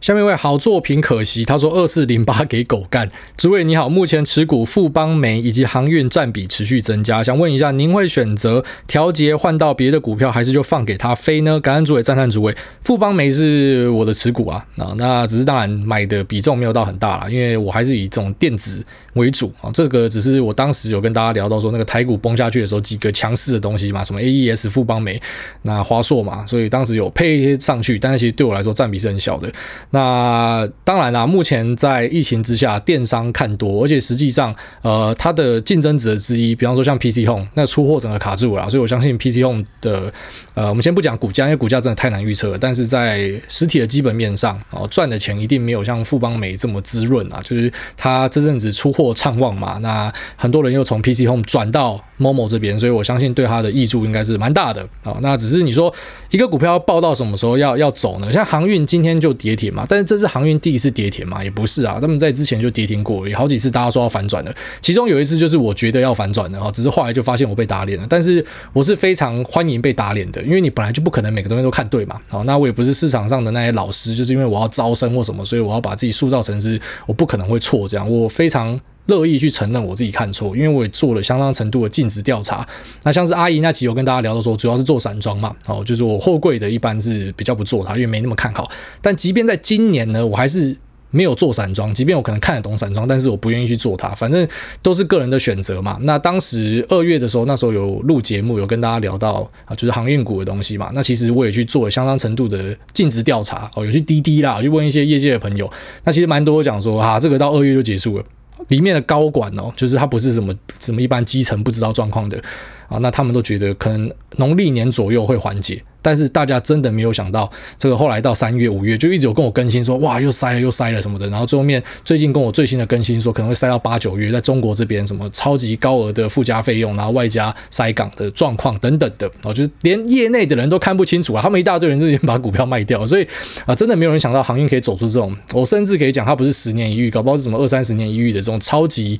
[0.00, 3.06] 下面一位好作品可惜，他说二四零八给狗干。
[3.36, 11.60] 诸位你好，目前持股富邦媒以及航运占比持续增加，想问一下，您会选择调节换到别的股票，还是就放给他飞呢？
[11.60, 12.56] 感恩诸位，赞叹诸位。
[12.80, 18.82] 富邦媒是我的持股啊，啊，那只是当然买的比重没有到很大啦，因为我还是以这种电子
[19.14, 19.70] 为主啊。
[19.72, 25.20] 这个只是我当时有跟大家聊到说，那个台股崩下去的时候，几个强势的东西嘛，什么 AES、富邦媒、
[25.62, 29.50] 那华硕嘛，所以当时有配一些上去，但是其实对我来说占比是很小的。
[29.90, 40.12] 那当然啦，目前在疫情之下，电商看多，而且实际上，呃，它的竞争者之一，比方说像 PC Home，那出货整个卡住了，所以我相信 PC Home 的，
[40.54, 42.58] 呃，我们先不讲股价，因为股价真的太难预测了。
[42.58, 47.40] 但是在实体的基本面上，哦，赚的钱一定没有像富邦媒这么滋润啊。
[47.42, 55.16] 就是它这阵子出货畅旺嘛，那很多人又从 PC Home 转到 Momo 这边，所以我相信对它的益处应该是蛮大的啊。
[55.22, 55.92] 那只是你说
[56.30, 58.30] 一个股票要抱到什么时候要要走呢？
[58.32, 61.42] 像航运今天就跌停嘛，但是这是航运第一次跌停嘛？
[61.42, 68.06] 也不是啊，他们在之前就跌停过，有好几次大家说要反转的，其中有一次就是我觉得要反转的啊，只是后来就发现我被打脸了。
[68.08, 72.20] 但是我是非常欢迎被打脸的，因为你本来就不可能每个东西都看对嘛。
[72.28, 78.78] 好，那我也不是市场上的那些老师，就是因为我要招生或什么，所以我要把自己塑造成是我不可能会错这样，我非常。
[79.10, 82.66] 乐意去承认我自己看错，因为我也做了相当程度的尽职调查。
[83.02, 88.70] 那像是阿姨那期有跟大家聊的说，主要是做散装嘛，哦，就是我货柜的一般是比较不做它，因为没那么看好。
[89.02, 90.76] 但即便在今年呢，我还是
[91.10, 94.10] 没有做散装，即便我可能看得懂散装，但是我不愿意去做它。
[94.10, 94.46] 反正
[94.80, 95.98] 都是个人的选择嘛。
[96.02, 100.88] 那当时二月的时候，那时候有录节目，有跟大家聊到啊，就是航运股的东西嘛。
[100.94, 105.68] 那其实我也去做了相当程度的尽职调查，哦，有去滴滴啦，去问一些业界的朋友。
[106.04, 108.24] 那其实蛮多讲说啊，这个到二月就结束了。
[108.68, 112.40] 里面的高管哦，就是他不是什么什么一般基层不知道状况的
[112.88, 115.82] 啊，那他们都觉得可能农历年左右会缓解。
[116.02, 121.28] 但是大家真的没有想到，这个后来到三月、五月就一直有跟我更新说，哇，又塞了，又塞了什么的。
[121.28, 129.30] 然后最后面最近跟我最新的更新说，可能会塞到八九月，在中国这边什么超级高额的附加费用，然后外加塞港的状况等等的。
[129.42, 133.26] 哦，就是连业内的人都看不清楚啊，他们一大堆人就已经把股票卖掉，所以
[133.66, 139.18] 啊，真的没有人想到航运可以走出这种，我甚至可以讲，它不是十年一遇，搞不好是什么二三十年一遇的这种超级。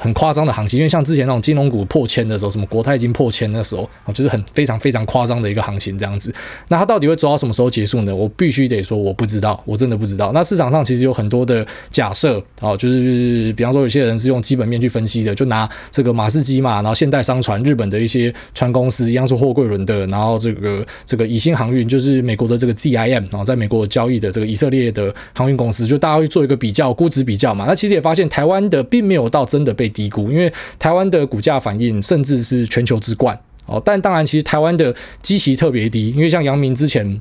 [0.00, 6.34] 很夸张的行情，因为像之前那种金融股破千的时候，什么国泰金破千的时候，就是很非常非常夸张的一个行情这样子。
[6.68, 8.16] 那它到底会走到什么时候结束呢？
[8.16, 10.32] 我必须得说我不知道，我真的不知道。
[10.32, 27.66] 那市场上其实有很多的假设啊，就是比方说有些人是用基本面去分析的，就拿这个马士基嘛，然后现代商船、日本的一些船公司一样是货柜轮的，然后这个这个以新航运就是美国的这个 ZIM，然后在美国交易的这个以色列的航运公司，就大家会做一个比较，估值比较嘛。
[27.66, 37.20] 那其实也发现台湾的并没有到真的被低估，因为台湾的股价反应甚至是全球之冠哦，但当然，其实台湾的基期特别低，因为像阳明之前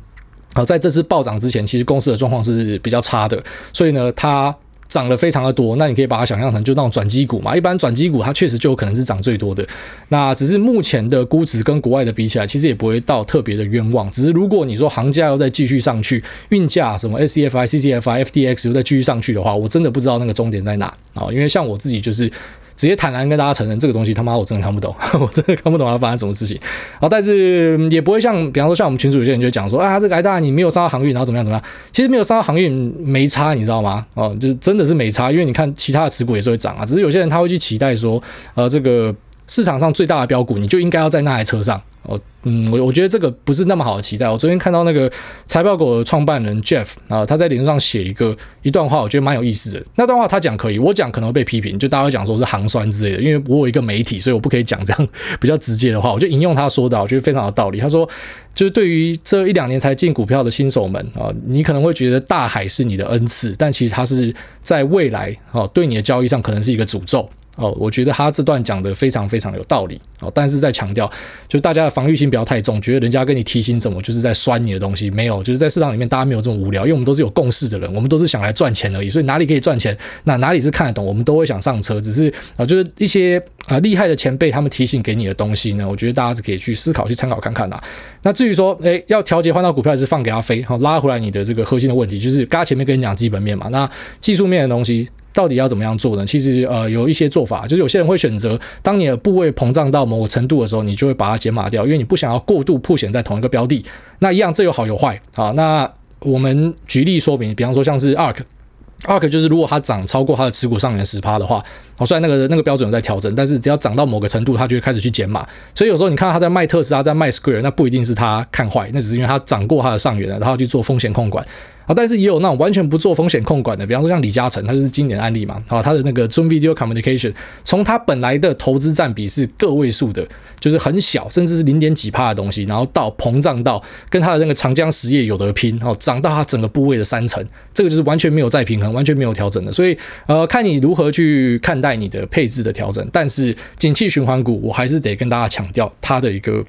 [0.54, 4.56] 啊，在这次暴涨之前，其实公司的状况是比较差的，所以呢，它。
[4.90, 7.56] 涨了非常的多，那你可以把它想象成就那种转机股嘛。
[7.56, 9.64] 一般转机股它确实就有可能是涨最多的，
[10.08, 14.10] 那只是目前的估值跟国外的比起来，其实也不会到特别的冤枉。
[14.10, 21.28] 只是如果你说行价要再继续上去，运价什么 SCFI、CCFI、FDX 又再继续上去的话，我真的不知道那个终点在哪啊。
[21.32, 22.32] 因为像我自己就是。
[22.80, 26.58] 直接坦然跟大家承认，这个东西他妈我真的看不懂， 我真的看不懂它发生什么事情。
[27.02, 31.64] 啊，但是也不会像，比方说像我们群主有些人就讲说啊，这个挨大你没有杀到航运，然后怎么样怎么样？
[31.92, 32.72] 其实没有杀到航运
[33.04, 34.06] 没差，你知道吗？
[34.14, 39.14] 哦，就真的是没差，因为你看其他的持股也是会涨啊，只是有些人他会去期待说，呃，这个
[39.48, 41.82] 市场上最大的标股，你就应该要在那台车上。
[42.04, 44.28] 哦，嗯，我我觉得这个不是那么好的期待。
[44.28, 45.12] 我昨天看到那个
[45.46, 49.86] 财报狗的创办人 Jeff 啊，他在脸书上写一个一段话，我觉得蛮有意思的。
[49.96, 53.22] 那段话他讲可以，我讲可能会被批评，就大家会讲说是行酸之类的。
[53.22, 55.08] 因为我有一个媒体，所以我不可以讲这样
[55.42, 56.14] 比较直接的话。
[56.14, 57.80] 我就引用他说的，我觉得非常有道理。
[57.80, 58.08] 他说，
[58.56, 67.30] 就是对于这一两年才进股票的新手们啊，你可能会觉得大海是你的恩赐，但其实它是在未来啊，对你的交易上可能是一个诅咒。
[67.60, 71.06] 哦，我觉得他这段讲的非常非常有道理哦，但是在强调，
[71.48, 87.78] 就是大家的防御心不要太重，觉得人家跟你提醒什么就是在酸你的东西，没有，就是在市场里面大家没有这么无聊，因为我们都是有共识的人，我们都是想来赚钱而已，所以哪里可以赚钱，那哪里是看得懂，我们都会想上车，只是啊，就是一些啊厉害的前辈他们提醒给你的东西呢，我觉得大家是可以去思考、去参考看看的。
[88.24, 95.10] 那至于说，诶，要调节换到股票还是放给他飞，好拉回来你的这个核心的问题，就是刚才前面跟你讲基本面嘛，那技术面的东西。
[95.40, 96.26] 到底要怎么样做呢？
[96.26, 103.82] 其实呃有一些做法，就是有些人会选择，当你的部位膨胀到某个程度的时候，你就会把它减码掉，因为你不想要过度破险在同一个标的。
[104.20, 105.52] 那一样，这有好有坏啊。
[105.52, 111.64] 那我们举例说明，比方说像是 ARK，ARK 就是如果它涨超过它的持股上缘十趴的话，
[111.98, 115.48] 哦，虽然那个那个标准有在调整，但是只要涨到某个程度，它就会开始去减码。
[115.74, 121.46] 所以有时候你看到他在卖特斯拉，在卖 Square，那不一定是他看坏，那只是因为它涨过它的上缘了，然后去做风险控管。
[121.90, 125.56] 啊，但是也有那种完全不做风险控管的，比方说像李嘉诚，他就是经典案例嘛。
[125.68, 127.34] 啊，他的那个 Zoom Video Communication，
[127.66, 130.24] 从他本来的投资占比是个位数的，
[130.60, 139.74] 就是很小，甚至是零点几帕的东西，然后到膨胀到跟他的那个长江实业有得拼，然后涨到他整个部位的三成，这个就是完全没有再平衡，完全没有调整的。
[139.74, 139.98] 所以，
[140.28, 143.04] 呃，看你如何去看待你的配置的调整。
[143.12, 146.64] 但是，景气循环股，我还是得跟大家强调它的一个。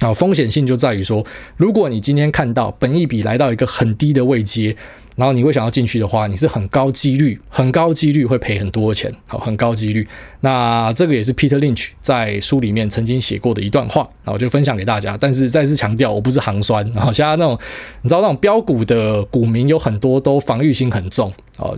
[0.00, 1.24] 啊，风险性就在于说，
[1.56, 4.76] 如果你今天看到本益比来到一个很低的位阶，
[5.16, 10.06] 然后你会想要进去的话，你是很高几率、很高几率会赔很多钱，好，很高几率。
[10.40, 15.16] 那这个也是 Peter Lynch 在书里面曾经写过的一段话，那我就分享给大家。
[15.18, 17.58] 但是再次强调，我不是行酸，然后现在那种
[18.02, 21.72] 你知道那种标股的股民有很多都防御心很重，啊，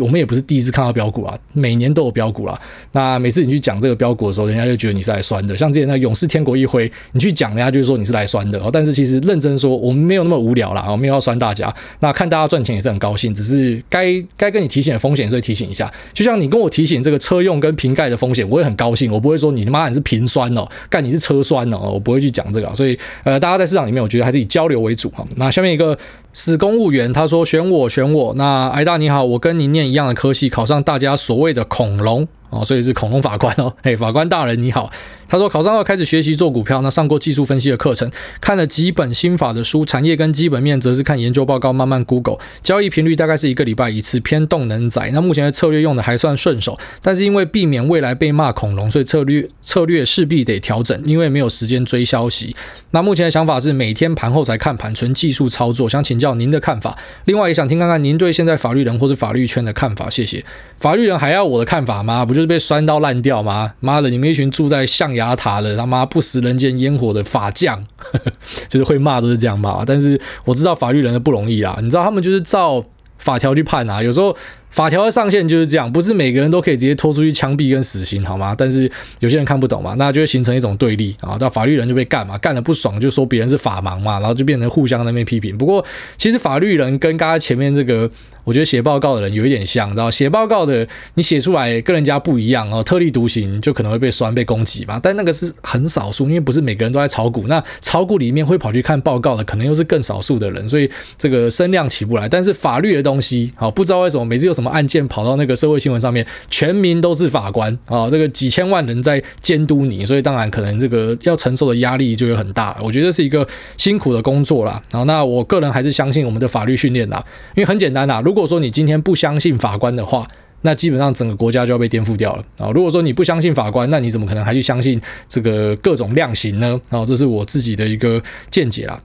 [0.00, 2.60] 我们也不是第一次看到标股啊，每年都有标股啦。
[2.92, 5.56] 那每次你去讲这个标股的时候，人家就觉得你是来酸的。
[5.56, 8.58] 像之前那勇士天国一挥，你去讲，人家就是说你是来酸的。
[8.60, 11.74] 哦但是其实认真说，我们没有那么无聊啦，我没有要酸大家。
[12.00, 15.90] 那看大家赚钱也是很高兴，只是该该跟你提醒的风险，所以提醒一下。
[16.12, 19.10] 就像你跟我提醒这个车用跟瓶盖的风险，我也很高兴。
[19.10, 22.74] 我不会说你他妈你是瓶酸哦，干你是车酸哦，我不会去讲这个。
[22.74, 25.26] 所以呃，大家在市场里面，我觉得还是以交流为主哈。
[25.36, 25.98] 那下面一个。
[26.38, 28.34] 死公务员，他说选我选我。
[28.36, 33.74] 那挨大你好，我跟你念一样的科系，考上大家所谓的恐龙哦，所以是恐龙法官哦。
[33.82, 34.90] 嘿，法官大人你好。
[35.30, 42.38] 他说考上后开始学习做股票，那上过技术分析的课程，看了几本心法的书，产业跟基本面则是看研究报告，慢慢 Google。
[42.62, 45.06] 交易频率大概是一个礼拜一次，偏动能仔。
[45.12, 52.56] 那目前的策略用的还算顺手，但是因为避免未来被骂恐龙，所以策略策略势必得调整，因为没有时间追消息。
[52.92, 55.86] 那目前的想法是每天盘后才看盘，纯技术操作。
[55.86, 60.08] 想请教您的看法，另外也想听看看您对现在法律人或是法律圈的看法。
[60.08, 60.42] 谢谢。
[60.78, 62.24] 法律人还要我的看法吗？
[62.24, 63.74] 不就就是被酸到烂掉吗？
[63.80, 67.84] 妈的，你们一群住在象牙塔的他妈不食人间烟火的法匠，
[68.68, 69.84] 就是会骂都是这样骂。
[69.84, 72.84] 但是我知道法律人的不容易啊，你知道他们就是照
[73.18, 74.36] 法条去判啊，有时候。
[74.70, 78.54] 法条的上限就是这样，不是每个人都可以直接拖出去枪毙跟死刑，好吗？
[78.56, 85.56] 但是有些人看不懂嘛，那就会形成一种对立啊，那法律人就被干嘛，干得不爽就说别人是法盲嘛，然后就变成互相在那边批评。
[85.56, 85.84] 不过
[86.16, 88.10] 其实法律人跟刚才前面这个。
[88.44, 94.98] 我觉得写报告的人有一点像，知道写报告的你写出来跟人家不一样哦，特立独行就可能会被酸被攻击嘛。
[95.02, 97.46] 但那个是很少数，因为不是每个人都在炒股。
[97.46, 102.26] 那炒股里面会跑去看报告的，可能又是更少数的人，所以这个声量起不来。
[102.26, 112.76] 但是法律的东西，好，不知道为什么每次又什么案件跑到那个社会新闻上面，全民都是法官啊，这个几千万人在监督你，所以当然可能这个要承受的压力就会很大。
[112.82, 114.82] 我觉得是一个辛苦的工作啦。
[114.90, 120.26] 然后，那我个人还是相信我们的法律训练啦，因为很简单啦，如果说你今天不相信法官的话，
[120.62, 122.68] 那基本上整个国家就要被颠覆掉了啊！
[122.74, 126.80] 如果说你不相信法官，那你怎么可能还去相信这个各种量刑呢？
[126.90, 129.00] 啊，这是我自己的一个见解啦。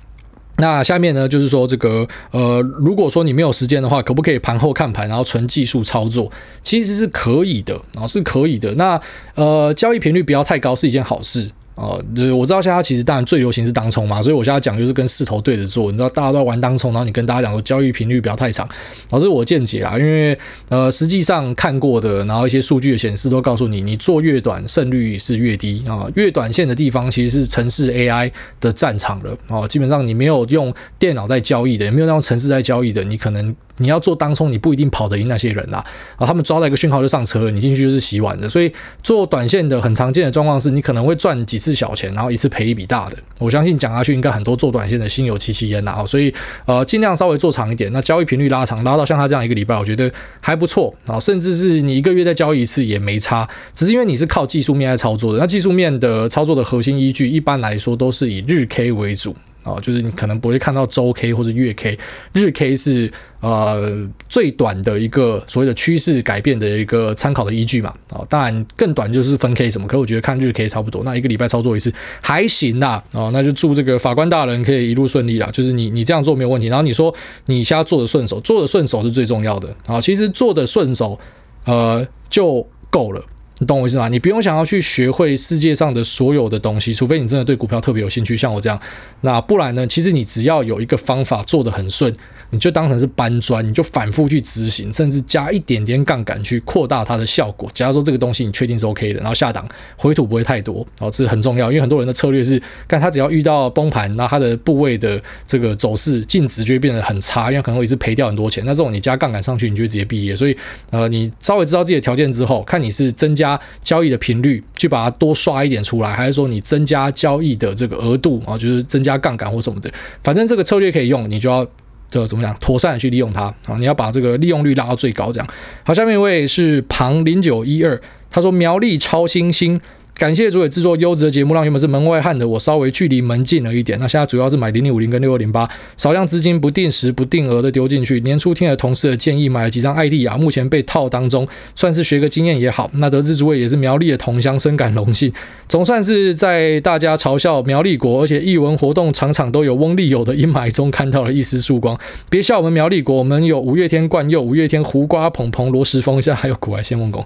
[0.58, 6.32] 那下面呢，就是说这个呃，如果说你没有时间的话，可不可以盘后看盘，然后纯技术操作？
[6.62, 8.74] 其实是可以的啊，是可以的。
[8.76, 9.00] 那
[9.36, 11.50] 呃，交易频率不要太高是一件好事。
[11.76, 15.92] 哦，对，我知道现在其实当然最流行是当冲嘛，所以我现在讲就是跟势头对着做。
[15.92, 18.70] 你知道大家都在玩当冲，然后你跟大家讲说交易频率不要太长，
[19.10, 19.98] 这是我见解啦。
[19.98, 20.38] 因为
[20.70, 26.08] 呃，实际上看过的，然后一些数据的显示都告诉你，你做越短胜率是越低啊。
[26.16, 29.68] 越短线的地方其实是城市 AI 的战场了哦。
[29.68, 33.56] 基本上你没有用电脑在交易的，也没有用城市在交易的，你可能。
[33.78, 35.84] 你要做当冲，你不一定跑得赢那些人啦。
[36.18, 38.48] 啊，他们抓到一个讯号就上车了，你进去就是洗碗的。
[38.48, 43.18] 所以做短线的很常见的状况是，你可能会赚几次小钱，然后一次赔一笔大的。
[43.40, 46.04] 我相信讲下去，应该很多做短线的心有戚戚焉呐。
[46.06, 46.34] 所以
[46.66, 51.20] 呃，尽量稍微做长一点，那交易频率拉长，拉到像他这样一个礼拜，我觉得还不错啊。
[51.20, 55.40] 甚至是你一个月再交易一次也没差，只是因为你是靠技术面在操作的。
[55.40, 59.36] 那技术面的操作的核心依据，一般来说都是以日 K 为主。
[59.64, 61.98] 哦，就是你可能不会看到周 K 或者月 K，
[62.34, 67.94] 日 K 是呃最短的一个所谓的趋势改变的一个参考的依据嘛。
[68.10, 71.04] 啊，当然更短就是分 K 什么，可我觉得看日 K 差不多。
[71.04, 73.02] 那一个礼拜操作一次还行呐。
[73.14, 75.50] 哦，那就祝这个法官大人可以一路顺利啦。
[75.54, 76.68] 就是你你这样做没有问题。
[76.68, 77.14] 然后你说
[77.46, 80.02] 你现在做的顺手，做的顺手是最重要的啊。
[80.02, 81.18] 其实做的顺手，
[81.66, 83.24] 呃，就够了。
[83.60, 84.10] 你懂我意思吗？
[84.10, 88.80] 你不用想要去学会世界上的所有的东西，除非你真的对股票特别有兴趣，像我这样。
[89.22, 89.86] 那不然呢？
[89.88, 92.14] 其实你只要有一个方法做得很顺。
[92.50, 97.68] 你就当成是搬砖，你就反复去执行，甚至加一点点杠杆去扩大它的效果。
[97.74, 108.64] 假如说这个东西你确定是 OK 的，然后下档回吐不会太多，哦，这是很重要，因为很多人的策略是，看他只要遇到崩盘，那他的部位的这个走势净值就会变得很差，因为可能会一直赔掉很多钱。
[108.68, 110.36] 那这种你加杠杆上去，你就直接毕业。
[110.36, 110.56] 所以，
[110.92, 119.92] 呃，你稍微知道自己的条件之后，看你是增加加交易的频率，去把它多刷一点出来，还是说你增加交易的这个额度啊，就是增加杠杆或什么的，
[120.24, 121.68] 反正这个策略可以用，你就要。
[122.14, 122.56] 这怎么讲？
[122.60, 123.76] 妥善的去利用它啊！
[123.80, 125.50] 你要把这个利用率拉到最高，这样。
[125.84, 129.82] 好，下面一位是庞零九一二，他说苗栗超新星。
[130.16, 133.98] 感谢主委制作优质的节目，让原本是门外汉的我稍微距离门近了一点。
[134.00, 138.22] 那现在主要是买零零五零跟六二零八，少量资金不定时不定额的丢进去。
[138.22, 142.90] 年初听了同事的建议，买了几张艾地亚，目前被套当中，算是学个经验也好。
[142.94, 145.34] 那得知主委也是苗栗的同乡，深感荣幸。
[145.68, 152.00] 总算是在大家嘲笑苗栗国，而且艺文活动场场都有翁立友的阴霾中，看到了一丝曙光。
[152.30, 157.26] 别笑我们苗栗国，我们有五月天冠佑、五月天胡瓜捧捧、罗时丰，现在还有股海谢孟恭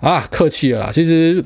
[0.00, 1.44] 啊，客气了啦，其实。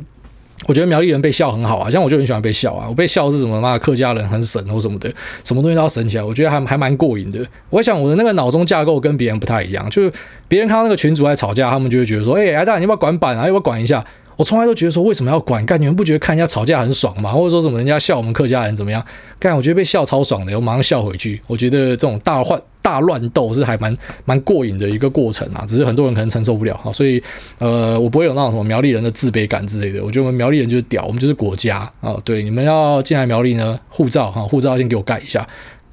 [0.67, 2.87] 我觉得苗栗人被笑很好啊，像我就很喜欢被笑啊。
[2.89, 3.61] 我被笑是什么？
[3.61, 5.11] 妈，客家人很神或什么的，
[5.43, 6.23] 什么东西都要神起来。
[6.23, 7.45] 我觉得还还蛮过瘾的。
[7.71, 10.13] 我想我的那个脑中架构跟别人不太一样，就是
[10.47, 13.47] 别人看到那个群主在吵架，他们就会觉得说：“哎、欸，艾大，你要不要管板啊？
[13.47, 14.05] 要不要管一下？”
[14.41, 15.63] 我从来都觉得说，为什么要管？
[15.67, 17.31] 干，你们不觉得看人家吵架很爽吗？
[17.31, 19.05] 或者说什么人家笑我们客家人怎么样？
[19.39, 21.39] 干，我觉得被笑超爽的，我马上笑回去。
[21.47, 26.91] 我觉得这种大换大乱斗是还蛮蛮过瘾的一个过程啊，只是很多人可能承受不了哈。
[26.91, 27.23] 所以
[27.59, 30.03] 呃，我不会有那种什么苗栗人的自卑感之类的。
[30.03, 32.17] 我觉得我们苗栗人就是屌，我们就是国家啊。
[32.25, 35.47] 对，你们要进来苗栗呢，护照哈，护照先给我盖一下。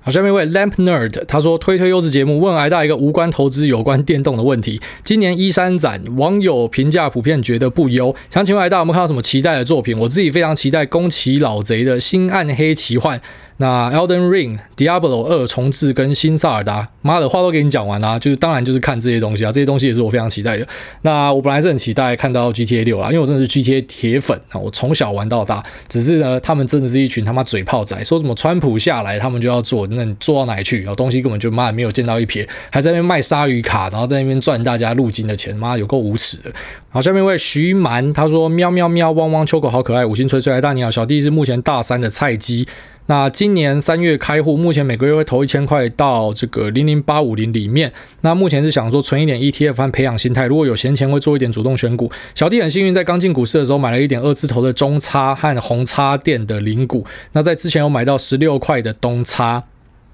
[0.08, 4.80] 好，下面一位 Lamp Nerd，他说推推优质节目，问挨大一个无关投资、有关电动的问题。
[5.03, 9.99] 今年一三展，网友评价普遍觉得不优，想请问挨大有没有看到什么期待的作品？
[9.99, 13.22] 我自己非常期待宫崎老贼的新暗黑奇幻。
[13.60, 20.68] 那 Elden Ring、Diablo 二重置跟新萨尔达，妈的话都给你讲完啦，就是当然就是看这些东西啊，这些东西也是我非常期待的。
[21.01, 25.64] 那我本来是很期待看到 GTA 六啦，因为我真的是 GTA 铁粉啊，我从小玩到大。
[25.88, 30.82] 只是呢，他们真的是一群他妈嘴炮仔，说什么川普下来他们就要做，那你做到哪里去？
[30.82, 36.51] 然后东西根本就妈的没有见到一撇，还在那边卖鲨鱼卡，然后在那边赚大家入金的钱，妈有够无耻的。
[36.89, 42.68] 好，下面一位徐蛮，他说喵喵喵汪汪秋狗好可爱，五星吹吹，癌大你好，小弟是目前大三的菜鸡。
[43.10, 47.91] 那今年三月开户，目前每个月会投一千块到这个零零八五零里面。
[48.22, 52.12] 那目前是想说存一点 ETF 和培养心态，如果有闲钱会做一点主动选股。
[52.36, 57.05] 小弟很幸运，在刚进股市的时候买了一点二字头的中差和红插电的零股。
[57.32, 59.64] 那在之前有买到十六块的东差。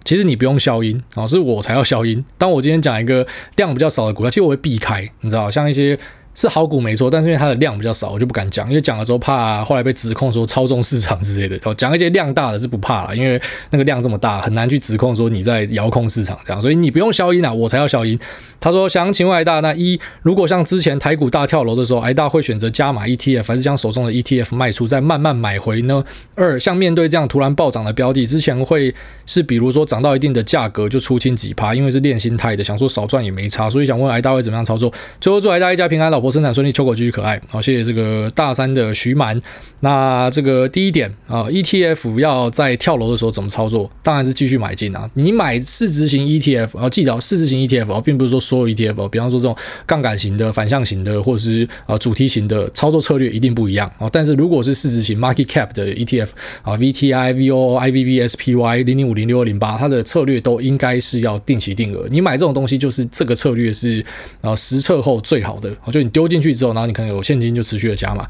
[0.04, 2.24] 其实你不用消音啊，是我才要消音。
[2.38, 3.26] 当我今天讲一个
[3.56, 5.98] 量比较少的股票，其实我会避开，你知道，像一些。
[6.36, 11.58] 是好股没错，但是因为它的量比较少，我就不敢讲，因为讲的时候怕后来被指控说操纵市场之类的。
[11.64, 18.20] 哦，讲一些量大的是不怕啦，因为那个量这么大，很难去指控说你在遥控市场这样，所以你不用消音啊，我才要消音。
[18.60, 26.02] 他说想请问癌大，那一如果像之前台股大跳楼的时候，癌大会选择加码 ETF，还是将手中的 ETF 卖出再慢慢买回呢？
[26.36, 34.92] 二像面对这样突然暴涨的标的，之前会是比如说涨到一定的价格就出清几趴，因为是练心态的，想说少赚也没差，所以想问癌大会怎么样操作？
[35.20, 37.40] 最后祝癌大一家平安，老婆生产顺利，秋果继续可爱。
[37.50, 39.40] 好，谢谢这个大三的徐蛮。
[39.82, 43.92] 那这个第一点啊，ETF 要在跳楼的时候怎么操作？
[44.02, 45.10] 当然是继续买进啊。
[45.16, 49.54] 你买市值型 ETF，啊，记得市值型 ETF 并不是说所有 ETF，比方说这种
[49.86, 54.10] 杠杆型的、反向型的，或者是啊主题型的操作策略一定不一样啊。
[54.10, 56.30] 但是如果是市值型 Market Cap 的 ETF
[56.62, 62.08] 啊，VTI、VO、IVV、SPY、零零五零六二零八，它的策略都应该是要定期定额。
[62.10, 64.06] 你买这种东西，就是这个策略是
[64.40, 65.70] 啊实测后最好的。
[65.92, 68.26] 就你丢进去之后，然后你可能有现金就持续的加码。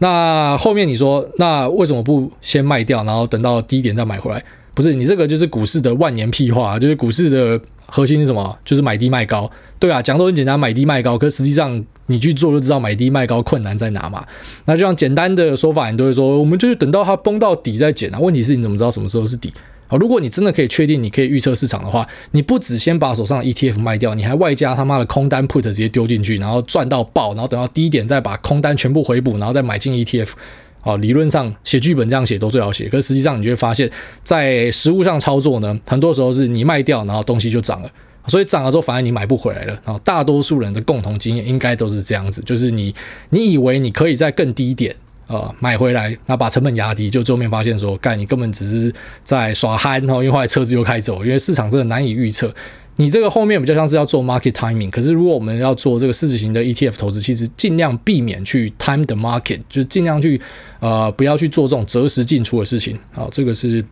[0.00, 4.44] 那后面你说，那为什么不先卖掉，然后等到低点再买回来？
[4.74, 8.56] 不是，你这个就是股市的万年屁话，就是股市的核心是什么？
[8.64, 9.50] 就是买低卖高。
[9.80, 11.18] 对啊，讲都很简单，买低卖高。
[11.18, 14.24] 可实际上你去做就知道买低卖高困难在哪嘛。
[14.66, 18.20] 那就像简单的说法，你都会说，我们就是等到它崩到底再减啊。
[18.20, 19.52] 问题是你怎么知道什么时候是底？
[19.88, 30.32] 好，如果你真的可以确定你可以预测市场的话，你不只先把手上的 ETF 卖掉，你还外加他妈的空单 put 直接丢进去，然后赚到爆，然后等到低点再把空单全部回补，然后再买进 ETF。
[30.80, 33.90] 好，理论上写剧本这样写都最好写，可是实际上你就会发现，
[34.22, 37.90] 在实物上操作呢，很多时候是你卖掉，然后东西就涨了。
[38.26, 39.72] 所以涨了之后反而你买不回来了。
[39.84, 42.94] 然后大多数人的共同经验应该都是这样子，就是你
[43.30, 44.94] 你以为你可以在更低点
[45.28, 52.52] 呃买回来，那把成本压低，就最后面发现说，干你根本只是在耍憨，然后因为后来车子又开走，因为市场真的难以预测。
[52.96, 60.40] 你这个后面比较像是要做 market timing，可是如果我们要做这个市值型的 ETF 投资，其实尽量避免去 time the market，就是尽量去
[60.80, 62.98] 呃不要去做这种择时进出的事情。
[63.12, 63.84] 好，这个是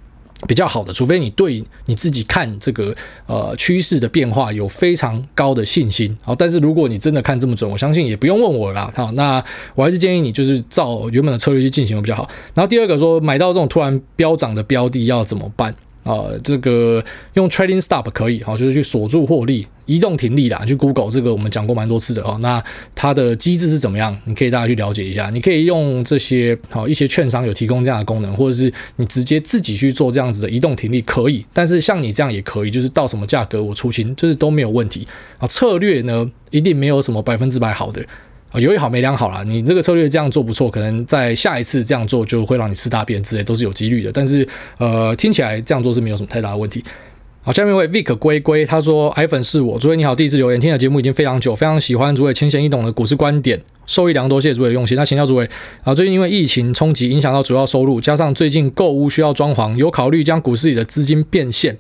[0.47, 2.95] 比较好的，除非你对你自己看这个
[3.27, 6.17] 呃趋势的变化有非常高的信心。
[6.23, 8.93] 好，但是如果你真的看这么准，我相信也不用问我啦。
[8.95, 9.43] 好，那
[9.75, 12.29] 我还是建议你就是照原本的策略去进行比较好。
[12.55, 15.75] 然后第二个说，买到这种突然飙涨的标的要怎么办？
[16.07, 17.05] 啊，这个
[17.35, 20.65] 用 trading stop 可以，好，就是去锁住获利，移动停利啦。
[20.65, 22.39] 去 Google 这个我们讲过蛮多次的哦。
[22.41, 22.63] 那
[22.95, 24.17] 它的机制是怎么样？
[24.25, 25.29] 你可以大家去了解一下。
[25.31, 31.45] 你可以用这些好一些券商有提供这样的功能，或者是你直接自己去做这样子的移动停利可以。
[31.53, 35.07] 但是像你这样也可以，就是到什么价格我出清，就是都没有问题
[35.39, 35.47] 啊。
[35.49, 38.05] 策略呢，一定没有什么百分之百好的。
[38.51, 44.13] 啊有一好没两好啦，你这个策略这样做不错，可能在下一次这样做就会让你吃大便之类，都是有几率的。
[44.13, 44.47] 但是
[44.79, 46.83] 呃，听起来这样做是没有什么太大的问题。
[47.43, 54.97] 好，下面一位 Vic 龟龟他说：“iPhone 是我，诸位你好，第一次留言，听的节目已经非常久，非常喜欢诸位浅显易懂的股市观点，受益良多，谢谢诸位用心。
[54.97, 55.49] 那请教诸位
[55.85, 61.77] 啊，最近因为疫情冲击影响到主要收入，加上最近购屋需要装潢，有考虑将股市里的资金变现。”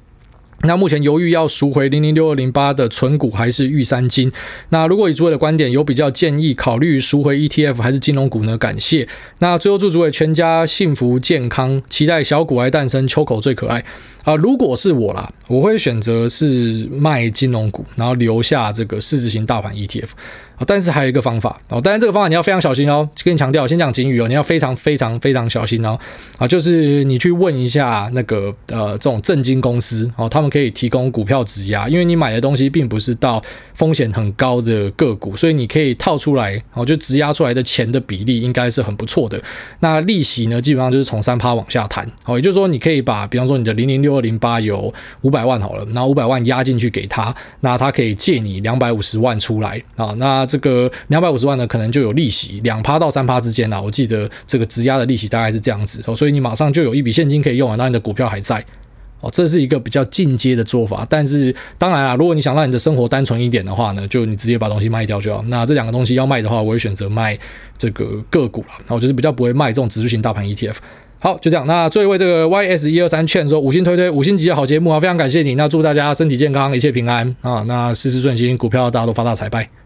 [0.63, 4.33] 那目前犹豫要赎回零零六二零八的存股还是玉三金？
[4.71, 8.57] 那如果以诸位的观点，有比较建议考虑赎回 ETF 还是金融股呢？
[8.57, 9.07] 感谢。
[9.41, 13.85] 那最后祝诸位全家幸福健康，期待小股癌诞生，秋口最可爱。
[14.27, 20.09] 啊，如果是我啦，我会选择是卖金融股，然后留下这个市值型大盘 ETF。
[20.57, 23.07] 啊，但是还有一个方法哦，当然这个方法你要非常小心哦。
[23.22, 25.99] 跟你强调，先讲警语哦，你要非常非常非常小心哦。
[26.39, 33.41] 啊，就是你去问一下那个呃这种证金公司哦，他们可以提供股票质押，因为你买的东西并不是到
[33.74, 39.39] 风险很高的个股，所以你可以套出来哦，就质押出来的钱的比例应该是很不错的。
[39.81, 50.47] 那利息呢，基本上就是从三趴往下谈哦，也就是说你可以把，比方说你的零零六二零八有五百万好了，那五百万押进去给他，那他可以借你两百五十万出来啊，那。
[50.47, 53.81] 这个两百五十万呢，可能就有利息两趴到三趴之间啦。
[53.81, 58.64] 我记得这个质押的利息大概是这样子哦，所以你马上就有一笔现金可以用啊，那你的股票还在
[59.21, 61.05] 哦，这是一个比较进阶的做法。
[61.11, 65.43] 但是当然啊，如果你想让你的生活单纯一点的话呢，就你直接把东西卖掉就好。
[65.49, 67.37] 那这两个东西要卖的话，我会选择卖
[67.77, 70.77] 这个个股了，然后就是比较不会卖这种指数型大盘 ETF。
[71.19, 71.67] 好，就这样。
[71.67, 75.55] 那最后一位这个 YS 一二三劝说五星推推五星级的好节目啊，非常感谢你。
[75.55, 79.86] 那祝大家身体健康，一切平安啊，那事事顺心，股票大家都发大财，拜。